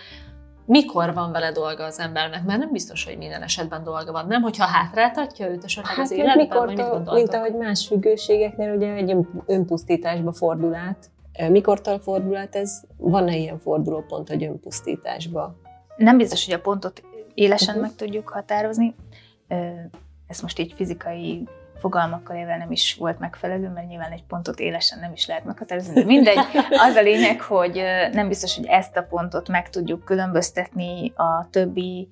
mikor 0.64 1.14
van 1.14 1.32
vele 1.32 1.52
dolga 1.52 1.84
az 1.84 1.98
embernek, 1.98 2.44
mert 2.44 2.58
nem 2.58 2.72
biztos, 2.72 3.04
hogy 3.04 3.16
minden 3.16 3.42
esetben 3.42 3.84
dolga 3.84 4.12
van. 4.12 4.26
Nem, 4.26 4.42
hogyha 4.42 4.64
hátráltatja 4.64 5.48
őt 5.48 5.64
esetleg 5.64 5.94
hát 5.94 6.04
az 6.04 6.10
életben, 6.10 6.36
mikor, 6.36 6.66
vagy 6.66 6.76
mit 6.76 7.12
Mint 7.12 7.34
ahogy 7.34 7.54
más 7.54 7.86
függőségeknél 7.86 8.74
ugye 8.74 8.92
egy 8.92 9.16
önpusztításba 9.46 10.32
fordul 10.32 10.74
át. 10.74 11.10
Mikortól 11.48 11.98
fordul 11.98 12.36
át 12.36 12.54
ez? 12.54 12.82
Van-e 12.96 13.36
ilyen 13.36 13.58
fordulópont, 13.58 14.28
hogy 14.28 14.44
önpusztításba? 14.44 15.56
Nem 15.96 16.16
biztos, 16.16 16.44
hogy 16.44 16.54
a 16.54 16.60
pontot 16.60 17.02
élesen 17.34 17.68
uh-huh. 17.68 17.82
meg 17.82 17.96
tudjuk 17.96 18.28
határozni. 18.28 18.94
Ez 20.26 20.40
most 20.40 20.58
így 20.58 20.72
fizikai 20.72 21.48
fogalmakkal 21.82 22.36
éve 22.36 22.56
nem 22.56 22.70
is 22.70 22.94
volt 22.94 23.18
megfelelő, 23.18 23.68
mert 23.68 23.88
nyilván 23.88 24.12
egy 24.12 24.24
pontot 24.24 24.58
élesen 24.58 24.98
nem 24.98 25.12
is 25.12 25.26
lehet 25.26 25.44
meghatározni, 25.44 25.94
de 25.94 26.04
mindegy. 26.04 26.38
Az 26.88 26.94
a 26.94 27.02
lényeg, 27.02 27.40
hogy 27.40 27.82
nem 28.12 28.28
biztos, 28.28 28.56
hogy 28.56 28.66
ezt 28.66 28.96
a 28.96 29.02
pontot 29.02 29.48
meg 29.48 29.70
tudjuk 29.70 30.04
különböztetni 30.04 31.12
a 31.16 31.48
többi 31.50 32.08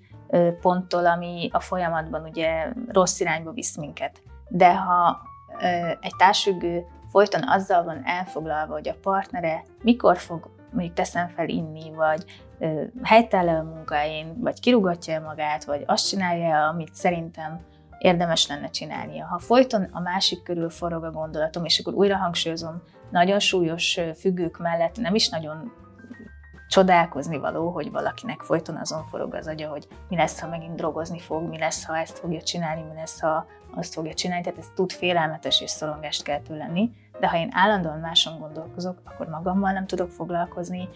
ponttól, 0.61 1.07
ami 1.07 1.49
a 1.53 1.61
folyamatban 1.61 2.23
ugye 2.25 2.67
rossz 2.89 3.21
irányba 3.21 3.53
visz 3.53 3.77
minket. 3.77 4.23
De 4.49 4.75
ha 4.75 5.21
egy 6.01 6.15
társfüggő 6.19 6.85
folyton 7.11 7.49
azzal 7.49 7.85
van 7.85 8.01
elfoglalva, 8.05 8.73
hogy 8.73 8.89
a 8.89 8.97
partnere 9.03 9.65
mikor 9.83 10.19
fog 10.19 10.51
mondjuk 10.73 10.95
teszem 10.95 11.29
fel 11.29 11.49
inni, 11.49 11.91
vagy 11.95 12.25
helytáll 13.03 13.49
a 13.49 13.63
munkájén, 13.63 14.37
vagy 14.41 14.61
kirugatja 14.61 15.21
magát, 15.21 15.65
vagy 15.65 15.83
azt 15.87 16.09
csinálja, 16.09 16.69
amit 16.69 16.95
szerintem 16.95 17.61
érdemes 17.99 18.47
lenne 18.47 18.69
csinálnia. 18.69 19.27
Ha 19.27 19.39
folyton 19.39 19.89
a 19.93 20.01
másik 20.01 20.43
körül 20.43 20.71
forog 20.71 21.05
a 21.05 21.11
gondolatom, 21.11 21.65
és 21.65 21.79
akkor 21.79 21.95
újra 21.95 22.17
hangsúlyozom, 22.17 22.83
nagyon 23.11 23.39
súlyos 23.39 24.01
függők 24.17 24.59
mellett 24.59 24.97
nem 24.97 25.15
is 25.15 25.29
nagyon 25.29 25.73
csodálkozni 26.71 27.39
való, 27.39 27.71
hogy 27.71 27.91
valakinek 27.91 28.41
folyton 28.41 28.77
azon 28.77 29.07
forog 29.07 29.35
az 29.35 29.47
agya, 29.47 29.69
hogy 29.69 29.89
mi 30.09 30.17
lesz, 30.17 30.41
ha 30.41 30.49
megint 30.49 30.75
drogozni 30.75 31.19
fog, 31.19 31.49
mi 31.49 31.59
lesz, 31.59 31.85
ha 31.85 31.97
ezt 31.97 32.19
fogja 32.19 32.43
csinálni, 32.43 32.83
mi 32.83 32.95
lesz, 32.95 33.21
ha 33.21 33.47
azt 33.75 33.95
fogja 33.95 34.15
csinálni. 34.15 34.45
Tehát 34.45 34.59
ez 34.59 34.67
tud 34.75 34.93
félelmetes 34.93 35.61
és 35.61 35.71
szorongást 35.71 36.23
keltő 36.23 36.57
lenni, 36.57 36.91
de 37.21 37.29
ha 37.29 37.37
én 37.37 37.51
állandóan 37.53 37.99
máson 37.99 38.39
gondolkozok, 38.39 39.01
akkor 39.05 39.27
magammal 39.27 39.73
nem 39.73 39.87
tudok 39.87 40.11
foglalkozni, 40.11 40.89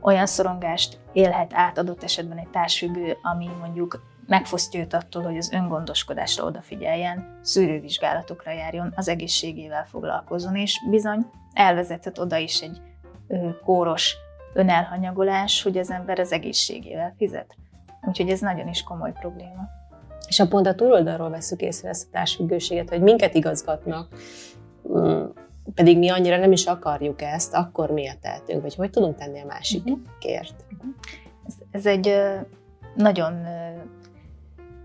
olyan 0.00 0.26
szorongást 0.26 1.00
élhet 1.12 1.54
át 1.54 1.78
adott 1.78 2.02
esetben 2.02 2.38
egy 2.38 2.50
társfüggő, 2.50 3.16
ami 3.22 3.48
mondjuk 3.60 4.02
megfosztja 4.26 4.80
őt 4.80 4.94
attól, 4.94 5.22
hogy 5.22 5.36
az 5.36 5.52
öngondoskodásra 5.52 6.44
odafigyeljen, 6.44 7.38
szűrővizsgálatokra 7.42 8.50
járjon, 8.50 8.92
az 8.96 9.08
egészségével 9.08 9.84
foglalkozzon, 9.84 10.56
és 10.56 10.84
bizony 10.90 11.26
elvezethet 11.52 12.18
oda 12.18 12.36
is 12.36 12.60
egy 12.60 12.80
kóros 13.64 14.16
önelhanyagolás, 14.54 15.62
hogy 15.62 15.78
az 15.78 15.90
ember 15.90 16.18
az 16.18 16.32
egészségével 16.32 17.14
fizet. 17.16 17.54
Úgyhogy 18.06 18.28
ez 18.28 18.40
nagyon 18.40 18.68
is 18.68 18.82
komoly 18.82 19.12
probléma. 19.12 19.68
És 20.28 20.40
a 20.40 20.46
pont 20.46 20.66
a 20.66 20.74
túloldalról 20.74 21.30
veszük 21.30 21.60
észre 21.60 21.88
ezt 21.88 22.06
a 22.06 22.10
társfüggőséget, 22.12 22.88
hogy 22.88 23.00
minket 23.00 23.34
igazgatnak, 23.34 24.08
mm, 24.98 25.24
pedig 25.74 25.98
mi 25.98 26.08
annyira 26.08 26.36
nem 26.36 26.52
is 26.52 26.66
akarjuk 26.66 27.22
ezt, 27.22 27.54
akkor 27.54 27.90
miért 27.90 28.18
tehetünk, 28.18 28.62
vagy 28.62 28.74
hogy 28.74 28.90
tudunk 28.90 29.16
tenni 29.16 29.40
a 29.40 29.46
másikért? 29.46 30.64
Uh-huh. 30.72 30.94
Ez, 31.46 31.54
ez 31.70 31.86
egy 31.86 32.14
nagyon 32.94 33.46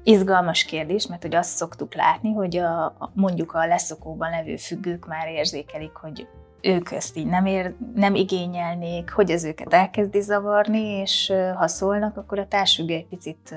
izgalmas 0.03 0.63
kérdés, 0.63 1.07
mert 1.07 1.21
hogy 1.21 1.35
azt 1.35 1.55
szoktuk 1.55 1.93
látni, 1.93 2.31
hogy 2.31 2.57
a, 2.57 3.11
mondjuk 3.13 3.53
a 3.53 3.67
leszokóban 3.67 4.29
levő 4.29 4.55
függők 4.55 5.07
már 5.07 5.27
érzékelik, 5.27 5.93
hogy 5.93 6.27
ők 6.63 6.91
ezt 6.91 7.17
így 7.17 7.25
nem, 7.25 7.45
ér, 7.45 7.73
nem 7.95 8.15
igényelnék, 8.15 9.11
hogy 9.11 9.31
ez 9.31 9.43
őket 9.43 9.73
elkezdi 9.73 10.21
zavarni, 10.21 10.79
és 10.79 11.33
ha 11.55 11.67
szólnak, 11.67 12.17
akkor 12.17 12.39
a 12.39 12.47
társfüggő 12.47 12.93
egy 12.93 13.07
picit 13.07 13.55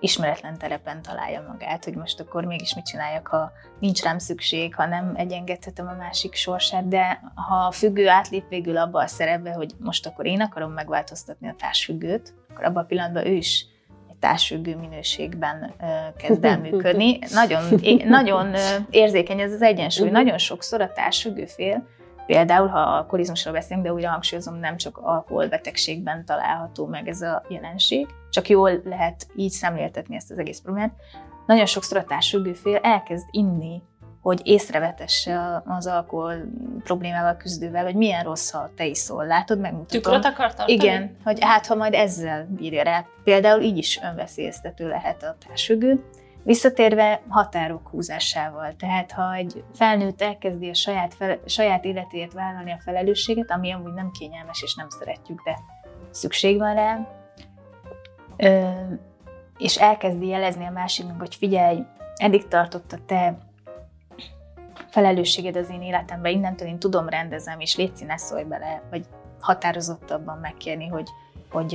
ismeretlen 0.00 0.58
terepen 0.58 1.02
találja 1.02 1.44
magát, 1.48 1.84
hogy 1.84 1.94
most 1.94 2.20
akkor 2.20 2.44
mégis 2.44 2.74
mit 2.74 2.86
csináljak, 2.86 3.26
ha 3.26 3.52
nincs 3.80 4.02
rám 4.02 4.18
szükség, 4.18 4.74
ha 4.74 4.86
nem 4.86 5.12
egyengedhetem 5.16 5.86
a 5.86 5.94
másik 5.98 6.34
sorsát, 6.34 6.88
de 6.88 7.20
ha 7.34 7.56
a 7.56 7.70
függő 7.70 8.08
átlép 8.08 8.48
végül 8.48 8.76
abba 8.76 9.02
a 9.02 9.06
szerepbe, 9.06 9.52
hogy 9.52 9.72
most 9.78 10.06
akkor 10.06 10.26
én 10.26 10.40
akarom 10.40 10.72
megváltoztatni 10.72 11.48
a 11.48 11.54
társfüggőt, 11.58 12.34
akkor 12.50 12.64
abban 12.64 12.82
a 12.82 12.86
pillanatban 12.86 13.26
ő 13.26 13.32
is 13.32 13.66
társfüggő 14.24 14.76
minőségben 14.76 15.74
kezd 16.16 16.44
el 16.44 16.58
működni. 16.58 17.18
Nagyon, 17.32 17.62
nagyon 18.04 18.54
érzékeny 18.90 19.40
ez 19.40 19.52
az 19.52 19.62
egyensúly. 19.62 20.06
Mhm. 20.06 20.16
Nagyon 20.20 20.38
sokszor 20.38 20.80
a 20.80 20.92
társfüggő 20.92 21.44
fél, 21.46 21.86
például 22.26 22.68
ha 22.68 22.78
alkoholizmusról 22.78 23.52
beszélünk, 23.52 23.86
de 23.86 23.92
újra 23.92 24.10
hangsúlyozom, 24.10 24.54
nem 24.54 24.76
csak 24.76 24.98
alkoholbetegségben 24.98 26.24
található 26.24 26.86
meg 26.86 27.08
ez 27.08 27.20
a 27.20 27.42
jelenség, 27.48 28.06
csak 28.30 28.48
jól 28.48 28.80
lehet 28.84 29.26
így 29.36 29.50
szemléltetni 29.50 30.16
ezt 30.16 30.30
az 30.30 30.38
egész 30.38 30.60
problémát. 30.60 30.94
Nagyon 31.46 31.66
sokszor 31.66 31.98
a 31.98 32.04
társfüggő 32.04 32.52
fél 32.52 32.76
elkezd 32.76 33.26
inni 33.30 33.82
hogy 34.24 34.40
észrevetesse 34.44 35.62
az 35.64 35.86
alkohol 35.86 36.34
problémával 36.84 37.36
küzdővel, 37.36 37.84
hogy 37.84 37.94
milyen 37.94 38.22
rossz, 38.22 38.50
ha 38.50 38.70
te 38.76 38.86
iszol. 38.86 39.26
Látod, 39.26 39.60
megmutatom. 39.60 40.02
Tükröt 40.02 40.24
akar 40.24 40.54
tartani? 40.54 40.72
Igen, 40.72 41.16
hogy 41.24 41.38
hát 41.40 41.66
ha 41.66 41.74
majd 41.74 41.94
ezzel 41.94 42.46
bírja 42.56 42.82
rá. 42.82 43.04
Például 43.24 43.62
így 43.62 43.76
is 43.76 44.00
önveszélyeztető 44.02 44.88
lehet 44.88 45.22
a 45.22 45.36
társfüggő. 45.46 46.04
Visszatérve 46.44 47.22
határok 47.28 47.88
húzásával. 47.88 48.76
Tehát 48.76 49.12
ha 49.12 49.34
egy 49.34 49.64
felnőtt 49.74 50.22
elkezdi 50.22 50.68
a 50.68 50.74
saját, 50.74 51.14
fel, 51.14 51.38
saját 51.46 51.84
életéért 51.84 52.32
vállalni 52.32 52.72
a 52.72 52.80
felelősséget, 52.84 53.50
ami 53.50 53.72
amúgy 53.72 53.92
nem 53.92 54.10
kényelmes 54.10 54.62
és 54.62 54.74
nem 54.74 54.88
szeretjük, 54.88 55.42
de 55.42 55.58
szükség 56.10 56.58
van 56.58 56.74
rá, 56.74 57.08
ö, 58.36 58.70
és 59.58 59.76
elkezdi 59.76 60.26
jelezni 60.26 60.66
a 60.66 60.70
másiknak, 60.70 61.18
hogy 61.18 61.34
figyelj, 61.34 61.82
eddig 62.16 62.48
tartott 62.48 62.92
a 62.92 63.04
te 63.06 63.38
felelősséged 64.90 65.56
az 65.56 65.70
én 65.70 65.82
életemben, 65.82 66.32
innentől 66.32 66.68
én 66.68 66.78
tudom, 66.78 67.08
rendezem, 67.08 67.60
és 67.60 67.76
légy 67.76 68.04
ne 68.06 68.16
szólj 68.16 68.44
bele, 68.44 68.82
vagy 68.90 69.06
határozottabban 69.40 70.38
megkérni, 70.38 70.86
hogy, 70.86 71.08
hogy 71.50 71.74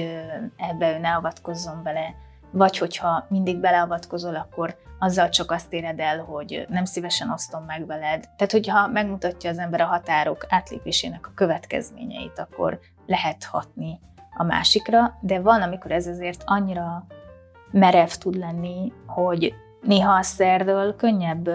ebbe 0.57 0.95
ő 0.95 0.97
ne 0.97 1.15
avatkozzon 1.15 1.83
bele, 1.83 2.15
vagy 2.51 2.77
hogyha 2.77 3.25
mindig 3.29 3.57
beleavatkozol, 3.57 4.35
akkor 4.35 4.77
azzal 4.99 5.29
csak 5.29 5.51
azt 5.51 5.73
éred 5.73 5.99
el, 5.99 6.19
hogy 6.19 6.65
nem 6.69 6.85
szívesen 6.85 7.29
osztom 7.29 7.63
meg 7.63 7.85
veled. 7.85 8.29
Tehát, 8.35 8.51
hogyha 8.51 8.87
megmutatja 8.87 9.49
az 9.49 9.57
ember 9.57 9.81
a 9.81 9.85
határok 9.85 10.45
átlépésének 10.49 11.27
a 11.27 11.31
következményeit, 11.35 12.39
akkor 12.39 12.79
lehet 13.05 13.43
hatni 13.43 13.99
a 14.37 14.43
másikra, 14.43 15.17
de 15.21 15.39
van, 15.39 15.61
amikor 15.61 15.91
ez 15.91 16.07
azért 16.07 16.43
annyira 16.45 17.05
merev 17.71 18.09
tud 18.09 18.35
lenni, 18.35 18.93
hogy 19.05 19.53
néha 19.81 20.13
a 20.13 20.23
szerdől 20.23 20.95
könnyebb 20.95 21.49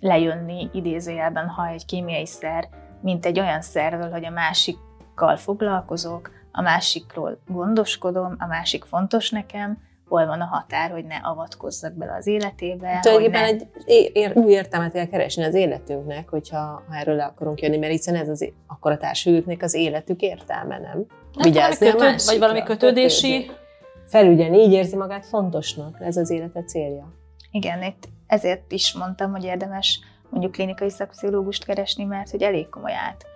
lejönni 0.00 0.70
idézőjelben, 0.72 1.48
ha 1.48 1.66
egy 1.66 1.84
kémiai 1.84 2.26
szer, 2.26 2.68
mint 3.00 3.26
egy 3.26 3.40
olyan 3.40 3.60
szerről, 3.60 4.10
hogy 4.10 4.24
a 4.24 4.30
másikkal 4.30 5.36
foglalkozok, 5.36 6.30
a 6.56 6.62
másikról 6.62 7.38
gondoskodom, 7.46 8.36
a 8.38 8.46
másik 8.46 8.84
fontos 8.84 9.30
nekem, 9.30 9.78
hol 10.08 10.26
van 10.26 10.40
a 10.40 10.44
határ, 10.44 10.90
hogy 10.90 11.04
ne 11.04 11.16
avatkozzak 11.16 11.92
bele 11.92 12.14
az 12.14 12.26
életébe. 12.26 12.98
Tulajdonképpen 13.02 13.42
ne... 13.42 13.46
egy 13.46 14.10
ér, 14.12 14.36
új 14.36 14.52
értelmet 14.52 14.92
kell 14.92 15.06
keresni 15.06 15.44
az 15.44 15.54
életünknek, 15.54 16.28
hogyha 16.28 16.58
ha 16.58 16.96
erről 16.96 17.14
le 17.14 17.24
akarunk 17.24 17.60
jönni, 17.60 17.76
mert 17.76 17.92
hiszen 17.92 18.14
ez 18.14 18.28
az, 18.28 18.52
akkor 18.66 18.92
a 18.92 18.96
társülőknek 18.96 19.62
az 19.62 19.74
életük 19.74 20.20
értelme, 20.20 20.78
nem? 20.78 21.06
Vigyázni 21.42 21.86
kötőd, 21.86 22.00
a 22.00 22.04
másikra, 22.04 22.32
Vagy 22.32 22.40
valami 22.40 22.62
kötődési... 22.62 23.30
Kötődés. 23.30 23.62
Felügyelni, 24.06 24.58
így 24.58 24.72
érzi 24.72 24.96
magát 24.96 25.26
fontosnak, 25.26 25.96
ez 26.00 26.16
az 26.16 26.30
élete 26.30 26.62
célja. 26.62 27.12
Igen, 27.50 27.82
itt 27.82 28.08
ezért 28.26 28.72
is 28.72 28.92
mondtam, 28.92 29.30
hogy 29.30 29.44
érdemes 29.44 30.00
mondjuk 30.30 30.52
klinikai 30.52 30.90
szakpszichológust 30.90 31.64
keresni, 31.64 32.04
mert 32.04 32.30
hogy 32.30 32.42
elég 32.42 32.68
komoly 32.68 32.92
át 32.92 33.26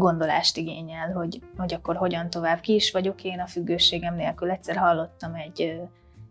gondolást 0.00 0.56
igényel, 0.56 1.12
hogy, 1.12 1.40
hogy 1.56 1.74
akkor 1.74 1.96
hogyan 1.96 2.30
tovább. 2.30 2.60
Ki 2.60 2.74
is 2.74 2.90
vagyok 2.90 3.24
én 3.24 3.40
a 3.40 3.46
függőségem 3.46 4.14
nélkül. 4.14 4.50
Egyszer 4.50 4.76
hallottam 4.76 5.34
egy, 5.34 5.60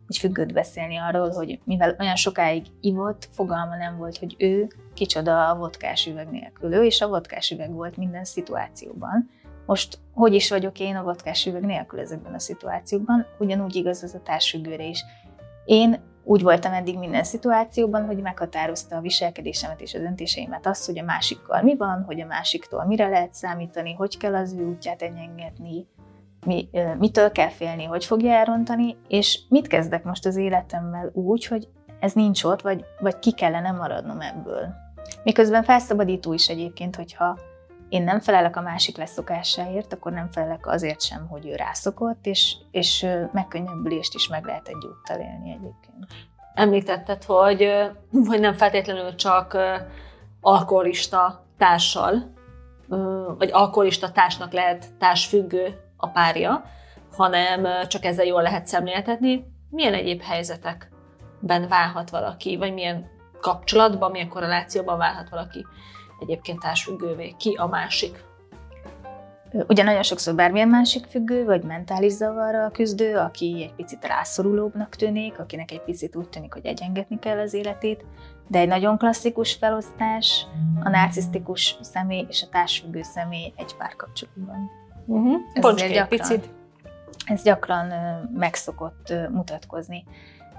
egy 0.07 0.17
függőt 0.17 0.53
beszélni 0.53 0.97
arról, 0.97 1.29
hogy 1.29 1.59
mivel 1.63 1.95
olyan 1.99 2.15
sokáig 2.15 2.65
ivott, 2.81 3.29
fogalma 3.31 3.75
nem 3.75 3.97
volt, 3.97 4.17
hogy 4.17 4.35
ő 4.37 4.67
kicsoda 4.93 5.49
a 5.49 5.55
vodkás 5.55 6.07
üveg 6.07 6.29
nélkül. 6.29 6.73
Ő 6.73 6.83
és 6.83 7.01
a 7.01 7.07
vodkás 7.07 7.51
üveg 7.51 7.73
volt 7.73 7.97
minden 7.97 8.23
szituációban. 8.23 9.29
Most 9.65 9.99
hogy 10.13 10.33
is 10.33 10.49
vagyok 10.49 10.79
én 10.79 10.95
a 10.95 11.03
vodkás 11.03 11.45
üveg 11.45 11.65
nélkül 11.65 11.99
ezekben 11.99 12.33
a 12.33 12.39
szituációkban, 12.39 13.25
ugyanúgy 13.39 13.75
igaz 13.75 14.03
ez 14.03 14.13
a 14.13 14.21
társfüggőre 14.21 14.83
is. 14.83 15.03
Én 15.65 15.99
úgy 16.29 16.41
voltam 16.41 16.73
eddig 16.73 16.97
minden 16.97 17.23
szituációban, 17.23 18.05
hogy 18.05 18.17
meghatározta 18.17 18.95
a 18.95 19.01
viselkedésemet 19.01 19.81
és 19.81 19.93
a 19.93 19.99
döntéseimet 19.99 20.65
az, 20.65 20.85
hogy 20.85 20.99
a 20.99 21.03
másikkal 21.03 21.61
mi 21.61 21.75
van, 21.75 22.03
hogy 22.03 22.21
a 22.21 22.25
másiktól 22.25 22.85
mire 22.85 23.07
lehet 23.07 23.33
számítani, 23.33 23.93
hogy 23.93 24.17
kell 24.17 24.35
az 24.35 24.53
ő 24.53 24.65
útját 24.65 25.01
engedni, 25.01 25.87
mi, 26.45 26.69
mitől 26.97 27.31
kell 27.31 27.49
félni, 27.49 27.83
hogy 27.83 28.05
fogja 28.05 28.31
elrontani, 28.31 28.97
és 29.07 29.39
mit 29.49 29.67
kezdek 29.67 30.03
most 30.03 30.25
az 30.25 30.35
életemmel 30.35 31.11
úgy, 31.13 31.45
hogy 31.45 31.67
ez 31.99 32.13
nincs 32.13 32.43
ott, 32.43 32.61
vagy, 32.61 32.85
vagy 32.99 33.19
ki 33.19 33.31
kellene 33.31 33.71
maradnom 33.71 34.21
ebből. 34.21 34.67
Miközben 35.23 35.63
felszabadító 35.63 36.33
is 36.33 36.47
egyébként, 36.47 36.95
hogyha 36.95 37.37
én 37.89 38.03
nem 38.03 38.19
felelek 38.19 38.55
a 38.55 38.61
másik 38.61 38.97
leszokásáért, 38.97 39.93
akkor 39.93 40.11
nem 40.11 40.31
felelek 40.31 40.67
azért 40.67 41.01
sem, 41.01 41.27
hogy 41.27 41.47
ő 41.47 41.55
rászokott, 41.55 42.25
és, 42.25 42.55
és 42.71 43.07
megkönnyebbülést 43.31 44.13
is 44.13 44.27
meg 44.27 44.45
lehet 44.45 44.67
egy 44.67 44.85
úttal 44.85 45.19
élni 45.19 45.49
egyébként. 45.49 46.05
Említetted, 46.53 47.23
hogy, 47.23 47.89
hogy 48.27 48.39
nem 48.39 48.53
feltétlenül 48.53 49.15
csak 49.15 49.57
alkoholista 50.41 51.45
társal, 51.57 52.33
vagy 53.37 53.49
alkoholista 53.51 54.11
társnak 54.11 54.51
lehet 54.51 54.85
társfüggő 54.97 55.79
a 55.97 56.07
párja, 56.07 56.63
hanem 57.11 57.87
csak 57.87 58.05
ezzel 58.05 58.25
jól 58.25 58.41
lehet 58.41 58.67
szemléltetni. 58.67 59.45
Milyen 59.69 59.93
egyéb 59.93 60.21
helyzetekben 60.21 61.67
válhat 61.67 62.09
valaki, 62.09 62.57
vagy 62.57 62.73
milyen 62.73 63.09
kapcsolatban, 63.41 64.11
milyen 64.11 64.29
korrelációban 64.29 64.97
válhat 64.97 65.29
valaki 65.29 65.65
egyébként 66.19 66.59
társfüggővé, 66.59 67.35
ki 67.37 67.53
a 67.53 67.67
másik. 67.67 68.27
Ugye 69.67 69.83
nagyon 69.83 70.03
sokszor 70.03 70.35
bármilyen 70.35 70.67
másik 70.67 71.05
függő, 71.05 71.45
vagy 71.45 71.63
mentális 71.63 72.11
zavarral 72.11 72.71
küzdő, 72.71 73.17
aki 73.17 73.63
egy 73.63 73.73
picit 73.73 74.05
rászorulóbbnak 74.05 74.95
tűnik, 74.95 75.39
akinek 75.39 75.71
egy 75.71 75.81
picit 75.81 76.15
úgy 76.15 76.29
tűnik, 76.29 76.53
hogy 76.53 76.65
egyengetni 76.65 77.19
kell 77.19 77.39
az 77.39 77.53
életét, 77.53 78.05
de 78.47 78.59
egy 78.59 78.67
nagyon 78.67 78.97
klasszikus 78.97 79.53
felosztás 79.53 80.47
a 80.83 80.89
narcisztikus 80.89 81.77
személy 81.81 82.25
és 82.29 82.43
a 82.43 82.49
társfüggő 82.51 83.01
személy 83.01 83.53
egy 83.55 83.75
párkapcsolatban. 83.75 84.69
Uh-huh. 85.05 85.41
Ez 85.53 85.75
gyakran, 85.75 86.07
picit. 86.07 86.49
Ez 87.25 87.43
gyakran 87.43 87.93
megszokott 88.33 89.13
mutatkozni. 89.31 90.03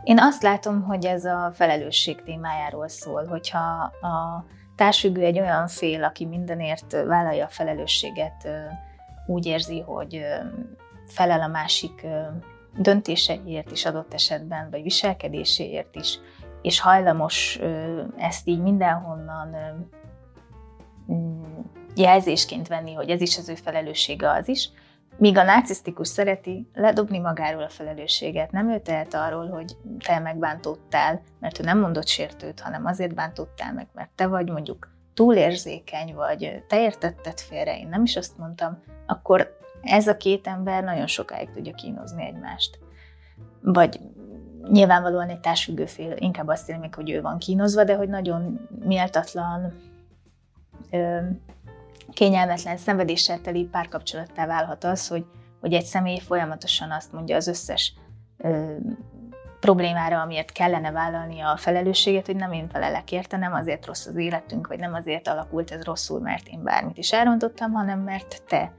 Én 0.05 0.19
azt 0.19 0.43
látom, 0.43 0.83
hogy 0.83 1.05
ez 1.05 1.25
a 1.25 1.51
felelősség 1.55 2.23
témájáról 2.23 2.89
szól, 2.89 3.27
hogyha 3.27 3.93
a 4.01 4.45
társfüggő 4.81 5.25
egy 5.25 5.41
olyan 5.41 5.69
fél, 5.69 6.05
aki 6.05 6.27
mindenért 6.27 6.93
vállalja 6.93 7.45
a 7.45 7.49
felelősséget, 7.49 8.49
úgy 9.27 9.47
érzi, 9.47 9.81
hogy 9.81 10.25
felel 11.07 11.41
a 11.41 11.47
másik 11.47 12.07
döntéseiért 12.79 13.71
is 13.71 13.85
adott 13.85 14.15
esetben, 14.15 14.71
vagy 14.71 14.83
viselkedéséért 14.83 15.97
is, 15.97 16.19
és 16.63 16.81
hajlamos 16.81 17.59
ezt 18.17 18.49
így 18.49 18.61
mindenhonnan 18.61 19.57
mm, 21.13 21.59
jelzésként 21.97 22.69
venni, 22.69 22.93
hogy 22.93 23.11
ez 23.11 23.21
is 23.21 23.39
az 23.39 23.49
ő 23.49 23.55
felelőssége 23.55 24.31
az 24.31 24.49
is, 24.49 24.71
Míg 25.21 25.37
a 25.37 25.43
narcisztikus 25.43 26.09
szereti 26.09 26.71
ledobni 26.75 27.19
magáról 27.19 27.63
a 27.63 27.69
felelősséget. 27.69 28.51
Nem 28.51 28.71
ő 28.71 28.81
tehet 28.81 29.15
arról, 29.15 29.49
hogy 29.49 29.77
te 29.99 30.19
megbántottál, 30.19 31.23
mert 31.41 31.61
ő 31.61 31.63
nem 31.63 31.79
mondott 31.79 32.07
sértőt, 32.07 32.61
hanem 32.61 32.87
azért 32.87 33.15
bántottál 33.15 33.73
meg, 33.73 33.89
mert 33.95 34.11
te 34.15 34.27
vagy 34.27 34.51
mondjuk 34.51 34.89
túlérzékeny, 35.15 36.15
vagy 36.15 36.65
te 36.69 36.81
értetted 36.81 37.39
félre, 37.39 37.79
én 37.79 37.89
nem 37.89 38.03
is 38.03 38.17
azt 38.17 38.39
mondtam, 38.39 38.83
akkor 39.07 39.57
ez 39.83 40.09
a 40.09 40.17
két 40.17 40.47
ember 40.47 40.85
nagyon 40.85 41.07
sokáig 41.07 41.51
tudja 41.51 41.75
kínozni 41.75 42.25
egymást. 42.25 42.79
Vagy 43.63 44.01
nyilvánvalóan 44.71 45.29
egy 45.29 45.41
társfüggő 45.41 45.87
fél 45.87 46.15
inkább 46.17 46.49
azt 46.49 46.79
meg, 46.79 46.95
hogy 46.95 47.11
ő 47.11 47.21
van 47.21 47.39
kínozva, 47.39 47.85
de 47.85 47.97
hogy 47.97 48.09
nagyon 48.09 48.69
méltatlan, 48.85 49.75
kényelmetlen, 52.13 52.77
szenvedéssel 52.77 53.41
teli 53.41 53.65
párkapcsolattá 53.65 54.47
válhat 54.47 54.85
az, 54.85 55.09
hogy, 55.09 55.25
hogy 55.61 55.73
egy 55.73 55.85
személy 55.85 56.19
folyamatosan 56.19 56.91
azt 56.91 57.13
mondja 57.13 57.37
az 57.37 57.47
összes 57.47 57.95
ö, 58.37 58.75
problémára, 59.61 60.21
amiért 60.21 60.53
kellene 60.53 60.91
vállalnia 60.91 61.51
a 61.51 61.57
felelősséget, 61.57 62.27
hogy 62.27 62.37
nem 62.37 62.53
én 62.53 62.69
felelek 62.69 63.13
érte, 63.13 63.37
nem 63.37 63.53
azért 63.53 63.87
rossz 63.87 64.07
az 64.07 64.17
életünk, 64.17 64.67
vagy 64.67 64.79
nem 64.79 64.95
azért 64.95 65.29
alakult 65.29 65.71
ez 65.71 65.85
rosszul, 65.85 66.21
mert 66.21 66.49
én 66.49 66.63
bármit 66.63 66.99
is 66.99 67.13
elrontottam, 67.13 67.73
hanem 67.73 68.01
mert 68.01 68.43
te 68.49 68.73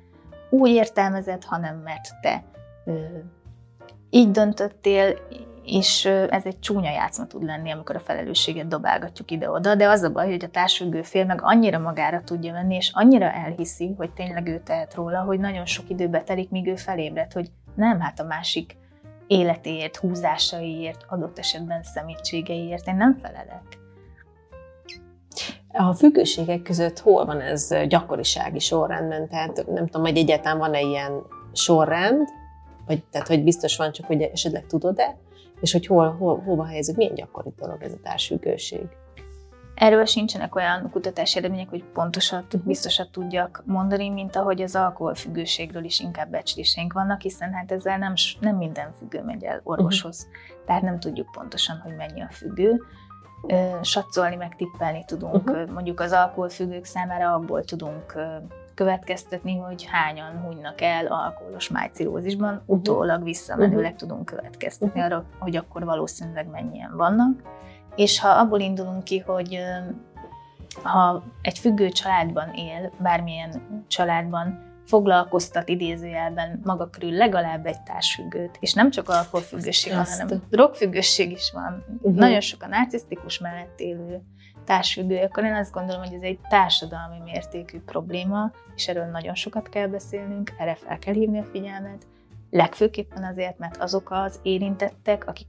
úgy 0.50 0.70
értelmezed, 0.70 1.44
hanem 1.44 1.78
mert 1.78 2.10
te 2.22 2.44
ö, 2.86 2.94
így 4.10 4.32
döntöttél, 4.32 5.14
és 5.64 6.06
ez 6.06 6.46
egy 6.46 6.60
csúnya 6.60 6.92
játszma 6.92 7.28
tud 7.28 7.44
lenni, 7.44 7.72
amikor 7.72 7.96
a 7.96 8.00
felelősséget 8.00 8.68
dobálgatjuk 8.68 9.32
ide-oda, 9.32 9.76
de 9.76 9.88
az 9.88 10.02
a 10.04 10.12
baj, 10.12 10.30
hogy 10.30 10.44
a 10.44 10.50
társfüggő 10.50 11.02
fél 11.02 11.26
meg 11.26 11.40
annyira 11.42 11.80
magára 11.80 12.22
tudja 12.24 12.52
venni, 12.52 12.76
és 12.76 12.92
annyira 12.94 13.32
elhiszi, 13.32 13.94
hogy 13.98 14.12
tényleg 14.12 14.48
ő 14.48 14.62
tehet 14.66 14.94
róla, 14.94 15.20
hogy 15.20 15.40
nagyon 15.40 15.66
sok 15.66 15.90
időbe 15.90 16.22
telik, 16.22 16.50
míg 16.50 16.68
ő 16.68 16.76
felébred, 16.76 17.34
hogy 17.34 17.52
nem, 17.76 18.00
hát 18.00 18.20
a 18.20 18.24
másik 18.24 18.76
életéért, 19.28 19.96
húzásaiért, 19.96 21.06
adott 21.08 21.40
esetben 21.40 21.84
szemétségeiért 21.84 22.88
én 22.88 22.96
nem 22.96 23.18
felelek. 23.22 23.80
A 25.74 25.94
függőségek 25.94 26.62
között 26.62 27.00
hol 27.00 27.26
van 27.26 27.42
ez 27.42 27.76
gyakorisági 27.88 28.60
sorrendben? 28.60 29.30
Tehát 29.30 29.66
nem 29.68 29.86
tudom, 29.86 30.08
hogy 30.08 30.18
egyáltalán 30.18 30.58
van-e 30.58 30.82
ilyen 30.82 31.12
sorrend, 31.54 32.28
vagy 32.86 33.04
tehát 33.04 33.28
hogy 33.28 33.44
biztos 33.44 33.78
van, 33.78 33.92
csak 33.92 34.06
hogy 34.06 34.22
esetleg 34.22 34.66
tudod-e, 34.66 35.18
és 35.62 35.72
hogy 35.72 35.86
hol, 35.86 36.12
hol, 36.12 36.40
hova 36.40 36.66
helyezünk, 36.66 36.98
milyen 36.98 37.14
gyakori 37.14 37.54
dolog 37.58 37.84
ez 37.84 37.92
a 37.92 38.00
társfüggőség. 38.04 38.86
Erről 39.76 40.06
sincsenek 40.06 40.56
olyan 40.56 40.90
kutatási 40.92 41.38
eredmények, 41.38 41.70
hogy 41.70 41.84
pontosat, 41.84 42.54
mhm. 42.54 42.68
biztosat 42.68 43.12
tudjak 43.12 43.64
mondani, 43.66 44.10
mint 44.10 44.36
ahogy 44.36 44.62
az 44.62 44.76
alkoholfüggőségről 44.76 45.84
is 45.84 46.00
inkább 46.00 46.30
becsléseink 46.30 46.94
vannak, 46.94 47.22
hiszen 47.22 47.54
hát 47.54 47.72
ezzel 47.72 47.98
nem, 47.98 48.14
nem 48.40 48.56
minden 48.56 48.94
függő 48.98 49.24
megy 49.24 49.44
el 49.44 49.62
orvoshoz. 49.64 50.28
Uh-huh. 50.30 50.66
Tehát 50.66 50.82
nem 50.82 51.00
tudjuk 51.00 51.32
pontosan, 51.32 51.78
hogy 51.78 51.96
mennyi 51.96 52.22
a 52.22 52.30
függő. 52.32 52.82
Satszolni, 53.82 54.36
meg 54.36 54.56
tippelni 54.56 55.04
tudunk. 55.06 55.50
Uh-huh. 55.50 55.70
Mondjuk 55.70 56.00
az 56.00 56.12
alkoholfüggők 56.12 56.86
számára 56.86 57.34
abból 57.34 57.64
tudunk 57.64 58.14
következtetni, 58.84 59.58
hogy 59.58 59.88
hányan 59.92 60.38
hunynak 60.38 60.82
el 60.82 61.06
alkoholos 61.06 61.70
májcirózisban, 61.70 62.54
uh-huh. 62.54 62.78
utólag 62.78 63.24
visszamenőleg 63.24 63.94
uh-huh. 63.94 63.98
tudunk 63.98 64.26
következtetni 64.26 65.00
uh-huh. 65.00 65.16
arra, 65.16 65.26
hogy 65.40 65.56
akkor 65.56 65.86
valószínűleg 65.86 66.48
mennyien 66.48 66.96
vannak. 66.96 67.42
És 67.96 68.20
ha 68.20 68.30
abból 68.30 68.60
indulunk 68.60 69.04
ki, 69.04 69.20
hogy 69.20 69.60
ha 70.84 71.24
egy 71.42 71.60
függő 71.60 71.90
családban 71.90 72.54
él, 72.54 72.92
bármilyen 73.00 73.86
családban, 73.88 74.70
foglalkoztat 74.86 75.70
idézőjelben 75.70 76.62
maga 76.64 76.90
körül 76.90 77.12
legalább 77.12 77.66
egy 77.66 77.82
társfüggőt, 77.82 78.58
és 78.60 78.74
nem 78.74 78.90
csak 78.90 79.10
alkoholfüggőség 79.10 79.94
van, 79.94 80.06
hanem 80.06 80.42
drogfüggőség 80.50 81.32
is 81.32 81.52
van. 81.54 81.84
Uh-huh. 81.98 82.16
Nagyon 82.16 82.42
sok 82.42 82.64
a 82.64 82.68
narcisztikus 82.68 83.40
mellett 83.40 83.80
élő 83.80 84.22
társfüggő, 84.66 85.24
akkor 85.24 85.44
én 85.44 85.54
azt 85.54 85.72
gondolom, 85.72 86.04
hogy 86.04 86.14
ez 86.14 86.22
egy 86.22 86.40
társadalmi 86.50 87.20
mértékű 87.24 87.80
probléma, 87.80 88.52
és 88.76 88.88
erről 88.88 89.06
nagyon 89.06 89.36
sokat 89.36 89.70
kell 89.70 89.88
beszélnünk, 89.88 90.54
erre 90.58 90.76
fel 90.76 91.00
kell 91.00 91.14
hívni 91.14 91.40
a 91.40 91.44
figyelmet, 91.52 92.08
legfőképpen 92.50 93.24
azért, 93.24 93.58
mert 93.58 93.78
azok 93.78 94.12
az 94.12 94.40
érintettek, 94.44 95.28
akik 95.28 95.48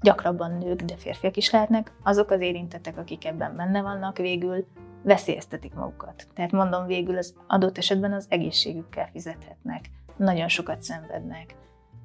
gyakrabban 0.00 0.58
nők, 0.58 0.82
de 0.82 0.96
férfiak 0.96 1.36
is 1.36 1.50
lehetnek, 1.50 1.92
azok 2.02 2.30
az 2.30 2.40
érintettek, 2.40 2.98
akik 2.98 3.24
ebben 3.24 3.56
benne 3.56 3.82
vannak, 3.82 4.16
végül 4.16 4.66
veszélyeztetik 5.02 5.74
magukat. 5.74 6.26
Tehát 6.34 6.52
mondom, 6.52 6.86
végül 6.86 7.16
az 7.16 7.34
adott 7.46 7.78
esetben 7.78 8.12
az 8.12 8.26
egészségükkel 8.28 9.08
fizethetnek. 9.12 9.84
Nagyon 10.16 10.48
sokat 10.48 10.82
szenvednek. 10.82 11.54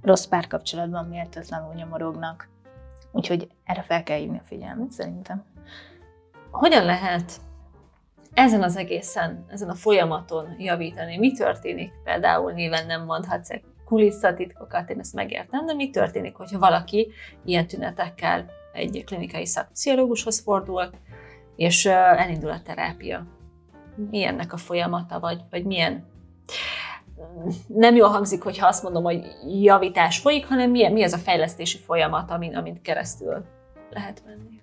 rossz 0.01 0.25
párkapcsolatban 0.25 1.05
méltatlanul 1.05 1.73
nyomorognak. 1.73 2.49
Úgyhogy 3.11 3.47
erre 3.63 3.81
fel 3.81 4.03
kell 4.03 4.17
hívni 4.17 4.37
a 4.37 4.45
figyelmet 4.45 4.91
szerintem. 4.91 5.43
Hogyan 6.51 6.85
lehet 6.85 7.31
ezen 8.33 8.63
az 8.63 8.75
egészen, 8.75 9.45
ezen 9.49 9.69
a 9.69 9.73
folyamaton 9.73 10.55
javítani? 10.57 11.17
Mi 11.17 11.31
történik? 11.31 11.91
Például 12.03 12.51
nyilván 12.51 12.85
nem 12.85 13.05
mondhatsz 13.05 13.49
kulisszatitkokat, 13.85 14.89
én 14.89 14.99
ezt 14.99 15.13
megértem, 15.13 15.65
de 15.65 15.73
mi 15.73 15.89
történik, 15.89 16.35
hogyha 16.35 16.59
valaki 16.59 17.11
ilyen 17.45 17.67
tünetekkel 17.67 18.45
egy 18.73 19.03
klinikai 19.05 19.45
szakpszichológushoz 19.45 20.39
fordul, 20.39 20.89
és 21.55 21.85
elindul 21.85 22.49
a 22.49 22.61
terápia? 22.61 23.25
Mi 24.09 24.23
ennek 24.23 24.53
a 24.53 24.57
folyamata, 24.57 25.19
vagy, 25.19 25.41
vagy 25.49 25.65
milyen 25.65 26.09
nem 27.67 27.95
jól 27.95 28.09
hangzik, 28.09 28.41
hogyha 28.41 28.67
azt 28.67 28.83
mondom, 28.83 29.03
hogy 29.03 29.23
javítás 29.61 30.19
folyik, 30.19 30.47
hanem 30.47 30.71
mi, 30.71 30.89
mi 30.89 31.03
az 31.03 31.13
a 31.13 31.17
fejlesztési 31.17 31.77
folyamat, 31.77 32.31
amin, 32.31 32.55
amint 32.55 32.81
keresztül 32.81 33.45
lehet 33.89 34.23
menni. 34.25 34.60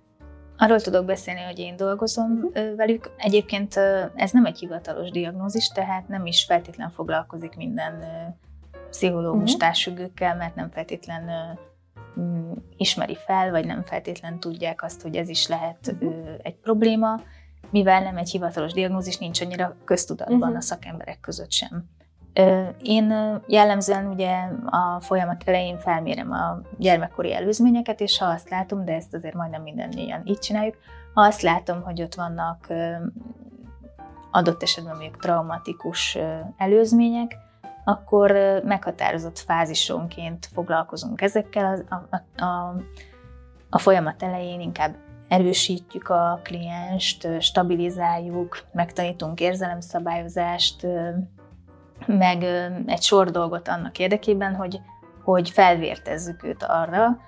Arról 0.61 0.81
tudok 0.81 1.05
beszélni, 1.05 1.41
hogy 1.41 1.59
én 1.59 1.77
dolgozom 1.77 2.33
uh-huh. 2.33 2.77
velük. 2.77 3.11
Egyébként 3.17 3.77
ez 4.15 4.31
nem 4.31 4.45
egy 4.45 4.59
hivatalos 4.59 5.11
diagnózis, 5.11 5.69
tehát 5.69 6.09
nem 6.09 6.27
is 6.27 6.45
feltétlen 6.45 6.91
foglalkozik 6.91 7.57
minden 7.57 8.05
pszichológus 8.91 9.43
uh-huh. 9.43 9.59
társfüggőkkel, 9.59 10.37
mert 10.37 10.55
nem 10.55 10.71
feltétlen 10.71 11.59
ismeri 12.77 13.17
fel, 13.17 13.51
vagy 13.51 13.67
nem 13.67 13.83
feltétlen 13.85 14.41
tudják 14.41 14.83
azt, 14.83 15.03
hogy 15.03 15.17
ez 15.17 15.29
is 15.29 15.47
lehet 15.47 15.79
uh-huh. 15.93 16.15
egy 16.43 16.57
probléma, 16.57 17.21
mivel 17.71 18.03
nem 18.03 18.17
egy 18.17 18.31
hivatalos 18.31 18.73
diagnózis, 18.73 19.17
nincs 19.19 19.41
annyira 19.41 19.77
köztudatban 19.85 20.39
uh-huh. 20.39 20.57
a 20.57 20.61
szakemberek 20.61 21.21
között 21.21 21.53
sem. 21.53 21.85
Én 22.83 23.41
jellemzően 23.47 24.07
ugye 24.07 24.37
a 24.67 25.01
folyamat 25.01 25.43
elején 25.45 25.79
felmérem 25.79 26.33
a 26.33 26.61
gyermekkori 26.79 27.35
előzményeket, 27.35 28.01
és 28.01 28.19
ha 28.19 28.27
azt 28.27 28.51
látom, 28.51 28.85
de 28.85 28.93
ezt 28.95 29.15
azért 29.15 29.35
majdnem 29.35 29.63
minden 29.63 29.93
ilyen 29.93 30.23
így 30.25 30.39
csináljuk, 30.39 30.77
ha 31.15 31.23
azt 31.23 31.43
látom, 31.43 31.83
hogy 31.83 32.03
ott 32.03 32.15
vannak 32.15 32.67
adott 34.31 34.63
esetben 34.63 34.97
még 34.97 35.17
traumatikus 35.17 36.19
előzmények, 36.57 37.37
akkor 37.85 38.61
meghatározott 38.65 39.39
fázisonként 39.39 40.49
foglalkozunk 40.53 41.21
ezekkel. 41.21 41.85
A, 41.89 41.95
a, 41.95 42.45
a, 42.45 42.77
a 43.71 43.79
folyamat 43.79 44.23
elején 44.23 44.61
inkább 44.61 44.95
erősítjük 45.29 46.09
a 46.09 46.41
klienst, 46.43 47.29
stabilizáljuk, 47.41 48.65
megtanítunk 48.73 49.41
érzelemszabályozást, 49.41 50.87
meg 52.09 52.43
egy 52.87 53.03
sor 53.03 53.31
dolgot 53.31 53.69
annak 53.69 53.99
érdekében, 53.99 54.55
hogy, 54.55 54.81
hogy 55.23 55.51
felvértezzük 55.51 56.43
őt 56.43 56.63
arra, 56.63 57.19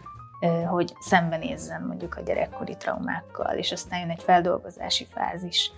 hogy 0.68 0.92
szembenézzen 1.00 1.82
mondjuk 1.82 2.16
a 2.16 2.20
gyerekkori 2.20 2.76
traumákkal, 2.76 3.56
és 3.56 3.72
aztán 3.72 4.00
jön 4.00 4.10
egy 4.10 4.22
feldolgozási 4.22 5.06
fázis. 5.14 5.70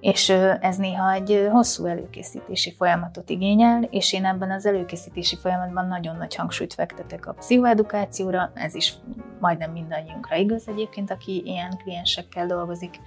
És 0.00 0.28
ez 0.60 0.76
néha 0.76 1.12
egy 1.12 1.48
hosszú 1.50 1.86
előkészítési 1.86 2.72
folyamatot 2.72 3.30
igényel, 3.30 3.82
és 3.82 4.12
én 4.12 4.24
ebben 4.24 4.50
az 4.50 4.66
előkészítési 4.66 5.36
folyamatban 5.36 5.86
nagyon 5.86 6.16
nagy 6.16 6.34
hangsúlyt 6.34 6.74
fektetek 6.74 7.26
a 7.26 7.32
pszichoedukációra, 7.32 8.50
ez 8.54 8.74
is 8.74 8.94
majdnem 9.40 9.72
mindannyiunkra 9.72 10.36
igaz 10.36 10.68
egyébként, 10.68 11.10
aki 11.10 11.42
ilyen 11.44 11.76
kliensekkel 11.76 12.46
dolgozik, 12.46 13.00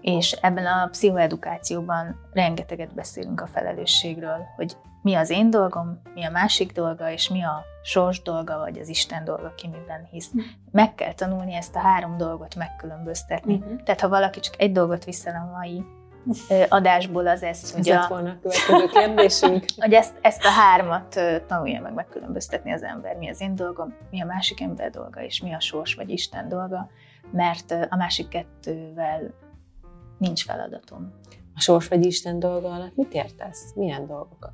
és 0.00 0.32
ebben 0.32 0.66
a 0.66 0.88
pszichoedukációban 0.90 2.28
rengeteget 2.32 2.94
beszélünk 2.94 3.40
a 3.40 3.46
felelősségről, 3.46 4.46
hogy 4.56 4.76
mi 5.02 5.14
az 5.14 5.30
én 5.30 5.50
dolgom, 5.50 6.00
mi 6.14 6.24
a 6.24 6.30
másik 6.30 6.72
dolga, 6.72 7.10
és 7.10 7.28
mi 7.28 7.42
a 7.44 7.64
sors 7.82 8.22
dolga, 8.22 8.58
vagy 8.58 8.78
az 8.78 8.88
Isten 8.88 9.24
dolga, 9.24 9.54
ki 9.54 9.68
miben 9.68 10.08
hisz. 10.10 10.30
Mm. 10.36 10.40
Meg 10.70 10.94
kell 10.94 11.12
tanulni 11.12 11.54
ezt 11.54 11.76
a 11.76 11.78
három 11.78 12.16
dolgot 12.16 12.54
megkülönböztetni. 12.54 13.56
Mm-hmm. 13.56 13.76
Tehát 13.76 14.00
ha 14.00 14.08
valaki 14.08 14.40
csak 14.40 14.54
egy 14.58 14.72
dolgot 14.72 15.04
viszel 15.04 15.34
a 15.34 15.56
mai 15.56 15.84
adásból, 16.68 17.26
az 17.26 17.42
ez, 17.42 17.72
hogy 17.72 17.88
ez 17.88 18.04
a... 18.04 18.08
volna 18.08 18.30
a 18.30 18.38
következő 18.42 18.86
kérdésünk. 18.86 19.64
hogy 19.84 19.92
ezt, 19.92 20.18
ezt 20.20 20.44
a 20.44 20.50
hármat 20.50 21.20
tanulja 21.46 21.80
meg 21.80 21.94
megkülönböztetni 21.94 22.72
az 22.72 22.82
ember. 22.82 23.16
Mi 23.16 23.28
az 23.28 23.40
én 23.40 23.54
dolgom, 23.54 23.96
mi 24.10 24.20
a 24.20 24.24
másik 24.24 24.60
ember 24.60 24.90
dolga, 24.90 25.22
és 25.22 25.40
mi 25.40 25.54
a 25.54 25.60
sors 25.60 25.94
vagy 25.94 26.10
Isten 26.10 26.48
dolga, 26.48 26.90
mert 27.30 27.70
a 27.70 27.96
másik 27.96 28.28
kettővel 28.28 29.34
nincs 30.20 30.44
feladatom. 30.44 31.12
A 31.54 31.60
sors 31.60 31.88
vagy 31.88 32.06
Isten 32.06 32.38
dolga 32.38 32.68
alatt 32.68 32.96
mit 32.96 33.14
értesz? 33.14 33.72
Milyen 33.74 34.06
dolgokat? 34.06 34.52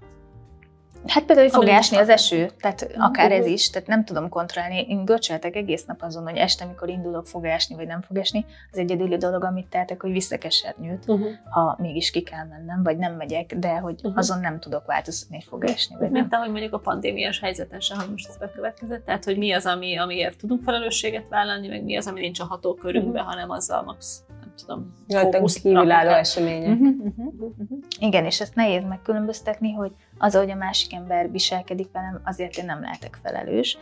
Hát 1.06 1.24
például, 1.24 1.48
hogy 1.48 1.56
fog 1.56 1.68
ásni 1.68 1.96
az 1.96 2.08
eső, 2.08 2.50
tehát 2.60 2.90
akár 2.98 3.32
ez 3.32 3.46
is, 3.46 3.70
tehát 3.70 3.88
nem 3.88 4.04
tudom 4.04 4.28
kontrollálni. 4.28 4.86
Én 4.88 5.04
göcseltek 5.04 5.56
egész 5.56 5.84
nap 5.84 6.02
azon, 6.02 6.22
hogy 6.22 6.36
este, 6.36 6.64
amikor 6.64 6.88
indulok, 6.88 7.26
fog 7.26 7.46
ásni, 7.46 7.74
vagy 7.74 7.86
nem 7.86 8.02
fog 8.02 8.16
esni. 8.16 8.44
Az 8.72 8.78
egyedüli 8.78 9.16
dolog, 9.16 9.44
amit 9.44 9.66
tehetek, 9.66 10.02
hogy 10.02 10.10
viszek 10.10 10.44
esernyőt, 10.44 11.04
uh-huh. 11.06 11.28
ha 11.50 11.76
mégis 11.78 12.10
ki 12.10 12.22
kell 12.22 12.44
mennem, 12.44 12.82
vagy 12.82 12.96
nem 12.96 13.14
megyek, 13.14 13.54
de 13.54 13.78
hogy 13.78 13.94
uh-huh. 13.94 14.12
azon 14.16 14.40
nem 14.40 14.60
tudok 14.60 14.86
változtatni, 14.86 15.36
hogy 15.36 15.44
fog 15.44 15.64
esni, 15.64 15.96
vagy 15.98 16.10
Mint 16.10 16.34
ahogy 16.34 16.50
mondjuk 16.50 16.72
a 16.72 16.78
pandémiás 16.78 17.40
helyzetesen, 17.40 17.98
hogy 17.98 18.10
most 18.10 18.28
ez 18.28 18.36
bekövetkezett, 18.36 19.04
tehát 19.04 19.24
hogy 19.24 19.38
mi 19.38 19.52
az, 19.52 19.66
ami, 19.66 19.98
amiért 19.98 20.38
tudunk 20.38 20.62
felelősséget 20.62 21.28
vállalni, 21.28 21.68
meg 21.68 21.84
mi 21.84 21.96
az, 21.96 22.06
ami 22.06 22.20
nincs 22.20 22.40
a 22.40 22.44
hatókörünkben, 22.44 23.22
uh-huh. 23.22 23.28
hanem 23.28 23.50
azzal 23.50 23.82
max 23.82 24.24
tudom, 24.56 24.94
kívülálló 25.62 26.10
események. 26.10 26.80
Uh-huh, 26.80 26.96
uh-huh, 26.98 27.34
uh-huh. 27.58 27.78
Igen, 27.98 28.24
és 28.24 28.40
ezt 28.40 28.54
nehéz 28.54 28.84
megkülönböztetni, 28.84 29.72
hogy 29.72 29.92
az, 30.18 30.34
ahogy 30.34 30.50
a 30.50 30.54
másik 30.54 30.94
ember 30.94 31.30
viselkedik 31.30 31.92
velem, 31.92 32.20
azért 32.24 32.56
én 32.56 32.64
nem 32.64 32.80
lehetek 32.80 33.18
felelős, 33.22 33.78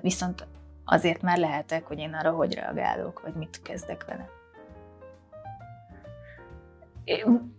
viszont 0.00 0.46
azért 0.84 1.22
már 1.22 1.38
lehetek, 1.38 1.86
hogy 1.86 1.98
én 1.98 2.14
arra 2.14 2.30
hogy 2.30 2.54
reagálok, 2.54 3.20
vagy 3.24 3.34
mit 3.34 3.62
kezdek 3.62 4.04
vele. 4.06 4.28
Én 7.04 7.54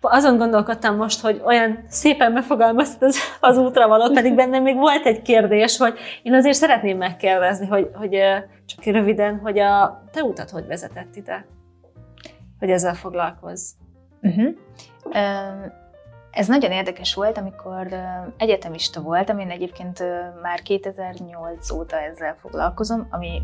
azon 0.00 0.36
gondolkodtam 0.36 0.96
most, 0.96 1.20
hogy 1.20 1.42
olyan 1.44 1.84
szépen 1.88 2.32
befogalmaztad 2.34 3.08
az, 3.08 3.18
az 3.40 3.58
útra 3.58 3.88
valót, 3.88 4.12
pedig 4.12 4.34
bennem 4.34 4.62
még 4.62 4.76
volt 4.76 5.06
egy 5.06 5.22
kérdés, 5.22 5.76
hogy 5.76 5.98
én 6.22 6.34
azért 6.34 6.56
szeretném 6.56 6.96
megkérdezni, 6.96 7.66
hogy, 7.66 7.90
hogy 7.94 8.10
csak 8.66 8.84
röviden, 8.84 9.38
hogy 9.38 9.58
a 9.58 10.04
te 10.12 10.22
utat 10.22 10.50
hogy 10.50 10.66
vezetett 10.66 11.16
ide? 11.16 11.46
Hogy 12.58 12.70
ezzel 12.70 12.94
foglalkozz. 12.94 13.70
Uh-huh. 14.22 14.54
Ez 16.30 16.46
nagyon 16.46 16.70
érdekes 16.70 17.14
volt, 17.14 17.38
amikor 17.38 17.86
egyetemista 18.36 19.00
voltam, 19.00 19.38
én 19.38 19.50
egyébként 19.50 20.04
már 20.42 20.62
2008 20.62 21.70
óta 21.70 22.00
ezzel 22.00 22.36
foglalkozom, 22.40 23.06
ami 23.10 23.42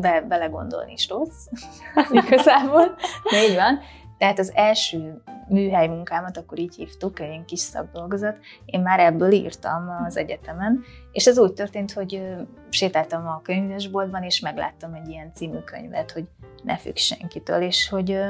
be, 0.00 0.24
belegondolni 0.28 0.92
is 0.92 1.08
rossz, 1.08 1.46
igazából, 2.10 2.96
de 3.30 3.44
így 3.48 3.54
van. 3.54 3.80
Tehát 4.18 4.38
az 4.38 4.52
első 4.54 5.22
műhely 5.48 5.88
munkámat 5.88 6.36
akkor 6.36 6.58
így 6.58 6.74
hívtuk, 6.74 7.20
egy 7.20 7.44
kis 7.44 7.60
szakdolgozat, 7.60 8.38
én 8.64 8.80
már 8.80 9.00
ebből 9.00 9.32
írtam 9.32 9.88
az 10.06 10.16
egyetemen, 10.16 10.84
és 11.12 11.26
ez 11.26 11.38
úgy 11.38 11.52
történt, 11.52 11.92
hogy 11.92 12.22
sétáltam 12.68 13.26
a 13.26 13.40
könyvesboltban, 13.42 14.22
és 14.22 14.40
megláttam 14.40 14.94
egy 14.94 15.08
ilyen 15.08 15.32
című 15.34 15.58
könyvet, 15.58 16.10
hogy 16.10 16.24
ne 16.62 16.76
függ 16.76 16.96
senkitől, 16.96 17.62
és 17.62 17.88
hogy 17.88 18.20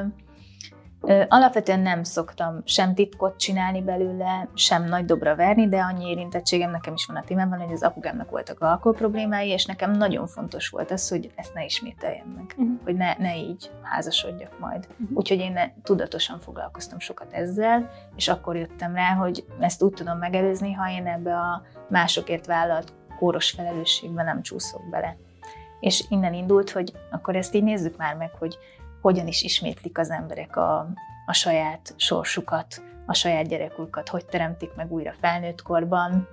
Alapvetően 1.28 1.80
nem 1.80 2.02
szoktam 2.02 2.60
sem 2.64 2.94
titkot 2.94 3.38
csinálni 3.38 3.82
belőle, 3.82 4.48
sem 4.54 4.84
nagy 4.84 5.04
dobra 5.04 5.36
verni, 5.36 5.68
de 5.68 5.80
annyi 5.80 6.08
érintettségem 6.10 6.70
nekem 6.70 6.94
is 6.94 7.06
van 7.06 7.16
a 7.16 7.22
témában, 7.22 7.58
hogy 7.58 7.72
az 7.72 7.82
apukámnak 7.82 8.30
voltak 8.30 8.60
alkohol 8.60 8.94
problémái, 8.94 9.48
és 9.48 9.64
nekem 9.64 9.90
nagyon 9.90 10.26
fontos 10.26 10.68
volt 10.68 10.90
az, 10.90 11.08
hogy 11.08 11.30
ezt 11.34 11.54
ne 11.54 11.64
ismételjem 11.64 12.26
meg, 12.36 12.44
uh-huh. 12.56 12.82
hogy 12.84 12.96
ne, 12.96 13.14
ne 13.18 13.36
így 13.36 13.70
házasodjak 13.82 14.58
majd. 14.58 14.86
Uh-huh. 14.90 15.16
Úgyhogy 15.16 15.38
én 15.38 15.52
ne, 15.52 15.70
tudatosan 15.82 16.40
foglalkoztam 16.40 16.98
sokat 16.98 17.32
ezzel, 17.32 17.90
és 18.16 18.28
akkor 18.28 18.56
jöttem 18.56 18.94
rá, 18.94 19.14
hogy 19.14 19.44
ezt 19.58 19.82
úgy 19.82 19.92
tudom 19.92 20.18
megelőzni, 20.18 20.72
ha 20.72 20.90
én 20.90 21.06
ebbe 21.06 21.34
a 21.34 21.62
másokért 21.88 22.46
vállalt 22.46 22.92
kóros 23.18 23.50
felelősségbe 23.50 24.22
nem 24.22 24.42
csúszok 24.42 24.88
bele. 24.90 25.16
És 25.80 26.04
innen 26.08 26.34
indult, 26.34 26.70
hogy 26.70 26.92
akkor 27.10 27.36
ezt 27.36 27.54
így 27.54 27.62
nézzük 27.62 27.96
már 27.96 28.16
meg, 28.16 28.30
hogy 28.38 28.58
hogyan 29.00 29.26
is 29.26 29.42
ismétlik 29.42 29.98
az 29.98 30.10
emberek 30.10 30.56
a, 30.56 30.88
a 31.26 31.32
saját 31.32 31.94
sorsukat, 31.96 32.82
a 33.06 33.14
saját 33.14 33.48
gyerekújukat, 33.48 34.08
hogy 34.08 34.26
teremtik 34.26 34.74
meg 34.74 34.92
újra 34.92 35.12
felnőtt 35.20 35.62
korban, 35.62 36.28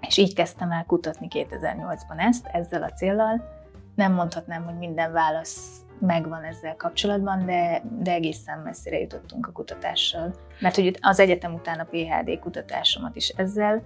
és 0.00 0.16
így 0.16 0.34
kezdtem 0.34 0.70
el 0.70 0.84
kutatni 0.86 1.28
2008-ban 1.30 2.18
ezt, 2.18 2.46
ezzel 2.46 2.82
a 2.82 2.92
céllal. 2.92 3.62
Nem 3.94 4.12
mondhatnám, 4.12 4.64
hogy 4.64 4.78
minden 4.78 5.12
válasz 5.12 5.84
megvan 6.00 6.44
ezzel 6.44 6.76
kapcsolatban, 6.76 7.46
de, 7.46 7.82
de 7.98 8.12
egészen 8.12 8.58
messzire 8.58 8.98
jutottunk 8.98 9.46
a 9.46 9.52
kutatással. 9.52 10.34
Mert 10.60 10.74
hogy 10.74 10.98
az 11.00 11.18
egyetem 11.18 11.54
után 11.54 11.78
a 11.78 11.84
PHD 11.90 12.38
kutatásomat 12.38 13.16
is 13.16 13.28
ezzel 13.28 13.82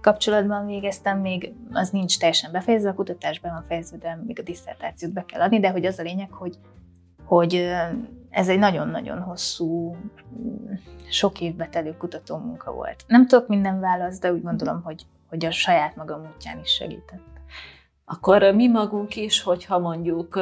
kapcsolatban 0.00 0.66
végeztem, 0.66 1.20
még 1.20 1.52
az 1.72 1.90
nincs 1.90 2.18
teljesen 2.18 2.52
befejezve, 2.52 2.88
a 2.88 2.94
kutatásban 2.94 3.52
van 3.52 3.64
fejezve, 3.68 3.96
de 3.96 4.20
még 4.26 4.38
a 4.38 4.42
diszertációt 4.42 5.12
be 5.12 5.24
kell 5.24 5.40
adni, 5.40 5.60
de 5.60 5.70
hogy 5.70 5.86
az 5.86 5.98
a 5.98 6.02
lényeg, 6.02 6.30
hogy 6.30 6.58
hogy 7.24 7.70
ez 8.30 8.48
egy 8.48 8.58
nagyon-nagyon 8.58 9.20
hosszú, 9.20 9.96
sok 11.08 11.40
évbe 11.40 11.68
telő 11.68 11.96
kutató 11.96 12.36
munka 12.36 12.72
volt. 12.72 13.04
Nem 13.06 13.26
tudok 13.26 13.48
minden 13.48 13.80
választ, 13.80 14.20
de 14.20 14.32
úgy 14.32 14.42
gondolom, 14.42 14.82
hogy, 14.82 15.06
hogy 15.28 15.44
a 15.44 15.50
saját 15.50 15.96
magam 15.96 16.30
útján 16.34 16.60
is 16.60 16.70
segített. 16.70 17.22
Akkor 18.04 18.42
mi 18.42 18.68
magunk 18.68 19.16
is, 19.16 19.42
hogyha 19.42 19.78
mondjuk 19.78 20.40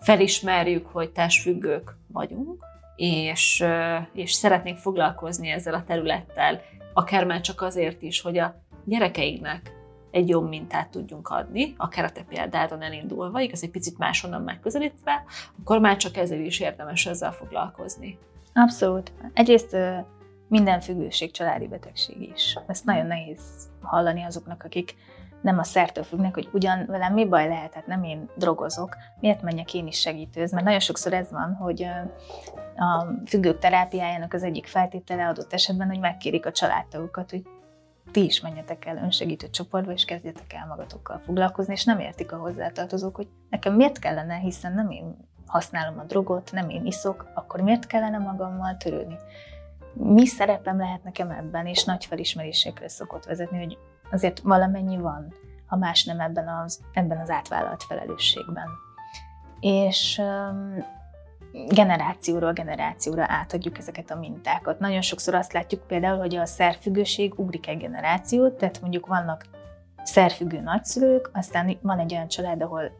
felismerjük, 0.00 0.86
hogy 0.86 1.10
társfüggők 1.10 1.96
vagyunk, 2.06 2.64
és, 2.96 3.64
és 4.12 4.32
szeretnénk 4.32 4.78
foglalkozni 4.78 5.48
ezzel 5.48 5.74
a 5.74 5.84
területtel, 5.84 6.60
akár 6.94 7.24
már 7.24 7.40
csak 7.40 7.62
azért 7.62 8.02
is, 8.02 8.20
hogy 8.20 8.38
a 8.38 8.62
gyerekeinknek 8.84 9.77
egy 10.18 10.28
jobb 10.28 10.48
mintát 10.48 10.88
tudjunk 10.90 11.28
adni, 11.28 11.74
akár 11.76 12.04
a 12.04 12.10
te 12.10 12.22
példádon 12.22 12.82
elindulva, 12.82 13.40
igaz, 13.40 13.62
egy 13.62 13.70
picit 13.70 13.98
máshonnan 13.98 14.42
megközelítve, 14.42 15.24
akkor 15.60 15.80
már 15.80 15.96
csak 15.96 16.16
ezzel 16.16 16.40
is 16.40 16.60
érdemes 16.60 17.06
ezzel 17.06 17.32
foglalkozni. 17.32 18.18
Abszolút. 18.54 19.12
Egyrészt 19.32 19.76
minden 20.48 20.80
függőség 20.80 21.30
családi 21.30 21.66
betegség 21.66 22.30
is. 22.34 22.58
Ezt 22.66 22.84
nagyon 22.84 23.06
nehéz 23.06 23.40
hallani 23.80 24.22
azoknak, 24.22 24.62
akik 24.64 24.94
nem 25.40 25.58
a 25.58 25.64
szertől 25.64 26.04
függnek, 26.04 26.34
hogy 26.34 26.48
ugyan 26.52 26.86
velem 26.86 27.12
mi 27.12 27.26
baj 27.26 27.48
lehet, 27.48 27.74
hát 27.74 27.86
nem 27.86 28.02
én 28.02 28.30
drogozok, 28.36 28.96
miért 29.20 29.42
menjek 29.42 29.74
én 29.74 29.86
is 29.86 30.00
segítőz, 30.00 30.52
mert 30.52 30.64
nagyon 30.64 30.80
sokszor 30.80 31.12
ez 31.12 31.30
van, 31.30 31.54
hogy 31.54 31.82
a 32.76 33.06
függők 33.26 33.58
terápiájának 33.58 34.32
az 34.32 34.42
egyik 34.42 34.66
feltétele 34.66 35.28
adott 35.28 35.52
esetben, 35.52 35.88
hogy 35.88 35.98
megkérik 35.98 36.46
a 36.46 36.52
családtagokat, 36.52 37.30
hogy 37.30 37.42
ti 38.12 38.24
is 38.24 38.40
menjetek 38.40 38.84
el 38.84 38.96
önsegítő 38.96 39.50
csoportba, 39.50 39.92
és 39.92 40.04
kezdjetek 40.04 40.52
el 40.52 40.66
magatokkal 40.66 41.18
foglalkozni, 41.18 41.72
és 41.72 41.84
nem 41.84 41.98
értik 41.98 42.32
a 42.32 42.36
hozzátartozók, 42.36 43.16
hogy 43.16 43.28
nekem 43.50 43.74
miért 43.74 43.98
kellene, 43.98 44.34
hiszen 44.34 44.72
nem 44.72 44.90
én 44.90 45.16
használom 45.46 45.98
a 45.98 46.04
drogot, 46.04 46.52
nem 46.52 46.68
én 46.68 46.86
iszok, 46.86 47.30
akkor 47.34 47.60
miért 47.60 47.86
kellene 47.86 48.18
magammal 48.18 48.76
törődni? 48.76 49.16
Mi 49.92 50.26
szerepem 50.26 50.78
lehet 50.78 51.04
nekem 51.04 51.30
ebben, 51.30 51.66
és 51.66 51.84
nagy 51.84 52.04
felismerésekre 52.04 52.88
szokott 52.88 53.24
vezetni, 53.24 53.58
hogy 53.58 53.78
azért 54.10 54.38
valamennyi 54.38 54.96
van, 54.96 55.34
ha 55.66 55.76
más 55.76 56.04
nem 56.04 56.20
ebben 56.20 56.48
az, 56.48 56.80
ebben 56.92 57.18
az 57.18 57.30
átvállalt 57.30 57.82
felelősségben. 57.82 58.68
És 59.60 60.22
generációról 61.68 62.52
generációra 62.52 63.24
átadjuk 63.28 63.78
ezeket 63.78 64.10
a 64.10 64.18
mintákat. 64.18 64.78
Nagyon 64.78 65.00
sokszor 65.00 65.34
azt 65.34 65.52
látjuk 65.52 65.86
például, 65.86 66.18
hogy 66.18 66.36
a 66.36 66.46
szerfüggőség 66.46 67.38
ugrik 67.38 67.68
egy 67.68 67.78
generációt, 67.78 68.52
tehát 68.52 68.80
mondjuk 68.80 69.06
vannak 69.06 69.44
szerfüggő 70.02 70.60
nagyszülők, 70.60 71.30
aztán 71.32 71.78
van 71.82 71.98
egy 71.98 72.12
olyan 72.12 72.28
család, 72.28 72.62
ahol 72.62 72.92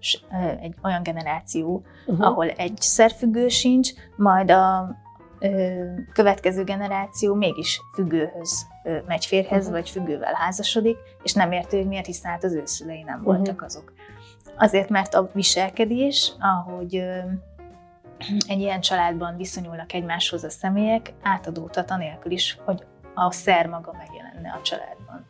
egy 0.61 0.75
olyan 0.83 1.03
generáció, 1.03 1.83
uh-huh. 2.07 2.27
ahol 2.27 2.49
egy 2.49 2.77
szerfüggő 2.81 3.49
sincs, 3.49 3.91
majd 4.17 4.51
a 4.51 4.97
ö, 5.39 5.85
következő 6.13 6.65
generáció 6.65 7.35
mégis 7.35 7.81
függőhöz 7.95 8.67
ö, 8.85 8.99
megy 9.07 9.27
férhez, 9.27 9.59
uh-huh. 9.59 9.73
vagy 9.73 9.91
függővel 9.91 10.35
házasodik, 10.35 10.97
és 11.23 11.33
nem 11.33 11.53
érti, 11.53 11.77
hogy 11.77 11.87
miért, 11.87 12.07
hiszen 12.07 12.31
hát 12.31 12.45
az 12.45 12.53
ő 12.53 12.63
szülei 12.65 13.03
nem 13.03 13.19
uh-huh. 13.19 13.35
voltak 13.35 13.63
azok. 13.63 13.93
Azért, 14.57 14.89
mert 14.89 15.15
a 15.15 15.31
viselkedés, 15.33 16.33
ahogy 16.39 16.97
ö, 16.97 17.19
egy 18.49 18.61
ilyen 18.61 18.81
családban 18.81 19.37
viszonyulnak 19.37 19.93
egymáshoz 19.93 20.45
a 20.45 20.51
személyek, 20.51 21.13
átadódhat 21.23 21.91
anélkül 21.91 22.33
is, 22.33 22.59
hogy 22.65 22.87
a 23.15 23.33
szer 23.33 23.67
maga 23.67 23.93
megjelenne 23.99 24.53
a 24.59 24.63
családban. 24.63 25.27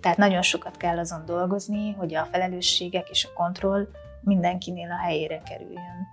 Tehát 0.00 0.18
nagyon 0.18 0.42
sokat 0.42 0.76
kell 0.76 0.98
azon 0.98 1.24
dolgozni, 1.24 1.92
hogy 1.92 2.14
a 2.14 2.28
felelősségek 2.32 3.08
és 3.08 3.24
a 3.24 3.32
kontroll 3.42 3.88
mindenkinél 4.20 4.90
a 4.90 5.04
helyére 5.04 5.42
kerüljön. 5.42 6.06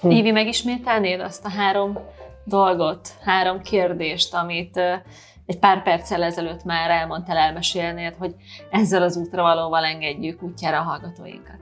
Hm. 0.00 0.10
Évi, 0.10 0.30
megismételnéd 0.30 1.20
azt 1.20 1.44
a 1.44 1.50
három 1.50 1.98
dolgot, 2.44 3.08
három 3.24 3.60
kérdést, 3.60 4.34
amit 4.34 4.76
egy 5.46 5.58
pár 5.58 5.82
perccel 5.82 6.22
ezelőtt 6.22 6.64
már 6.64 6.90
elmondtál, 6.90 7.36
elmesélnéd, 7.36 8.14
hogy 8.14 8.34
ezzel 8.70 9.02
az 9.02 9.16
útra 9.16 9.42
valóval 9.42 9.84
engedjük 9.84 10.42
útjára 10.42 10.78
a 10.78 10.82
hallgatóinkat? 10.82 11.58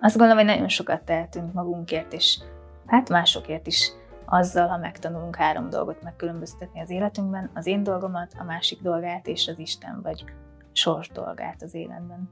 Azt 0.00 0.16
gondolom, 0.16 0.44
hogy 0.44 0.54
nagyon 0.54 0.68
sokat 0.68 1.02
tehetünk 1.02 1.52
magunkért, 1.52 2.12
és 2.12 2.38
hát 2.86 3.08
másokért 3.08 3.66
is 3.66 3.92
azzal, 4.26 4.68
ha 4.68 4.76
megtanulunk 4.76 5.36
három 5.36 5.70
dolgot 5.70 6.02
megkülönböztetni 6.02 6.80
az 6.80 6.90
életünkben, 6.90 7.50
az 7.54 7.66
én 7.66 7.82
dolgomat, 7.82 8.32
a 8.38 8.44
másik 8.44 8.80
dolgát 8.82 9.26
és 9.26 9.48
az 9.48 9.58
Isten 9.58 10.00
vagy 10.02 10.24
sors 10.72 11.08
dolgát 11.08 11.62
az 11.62 11.74
életben. 11.74 12.28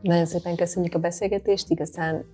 Nagyon 0.00 0.26
szépen 0.26 0.56
köszönjük 0.56 0.94
a 0.94 0.98
beszélgetést, 0.98 1.70
igazán 1.70 2.24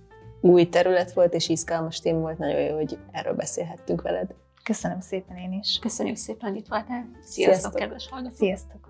új 0.41 0.69
terület 0.69 1.13
volt, 1.13 1.33
és 1.33 1.49
izgalmas 1.49 1.99
téma 1.99 2.19
volt, 2.19 2.37
nagyon 2.37 2.61
jó, 2.61 2.75
hogy 2.75 2.99
erről 3.11 3.33
beszélhettünk 3.33 4.01
veled. 4.01 4.33
Köszönöm 4.63 4.99
szépen 4.99 5.37
én 5.37 5.51
is. 5.51 5.79
Köszönjük 5.81 6.15
szépen, 6.15 6.49
hogy 6.49 6.59
itt 6.59 6.67
voltál. 6.67 7.09
Sziasztok, 7.21 7.31
Sziasztok. 7.31 7.73
kedves 7.73 8.07
hallgatók. 8.09 8.37
Sziasztok. 8.37 8.89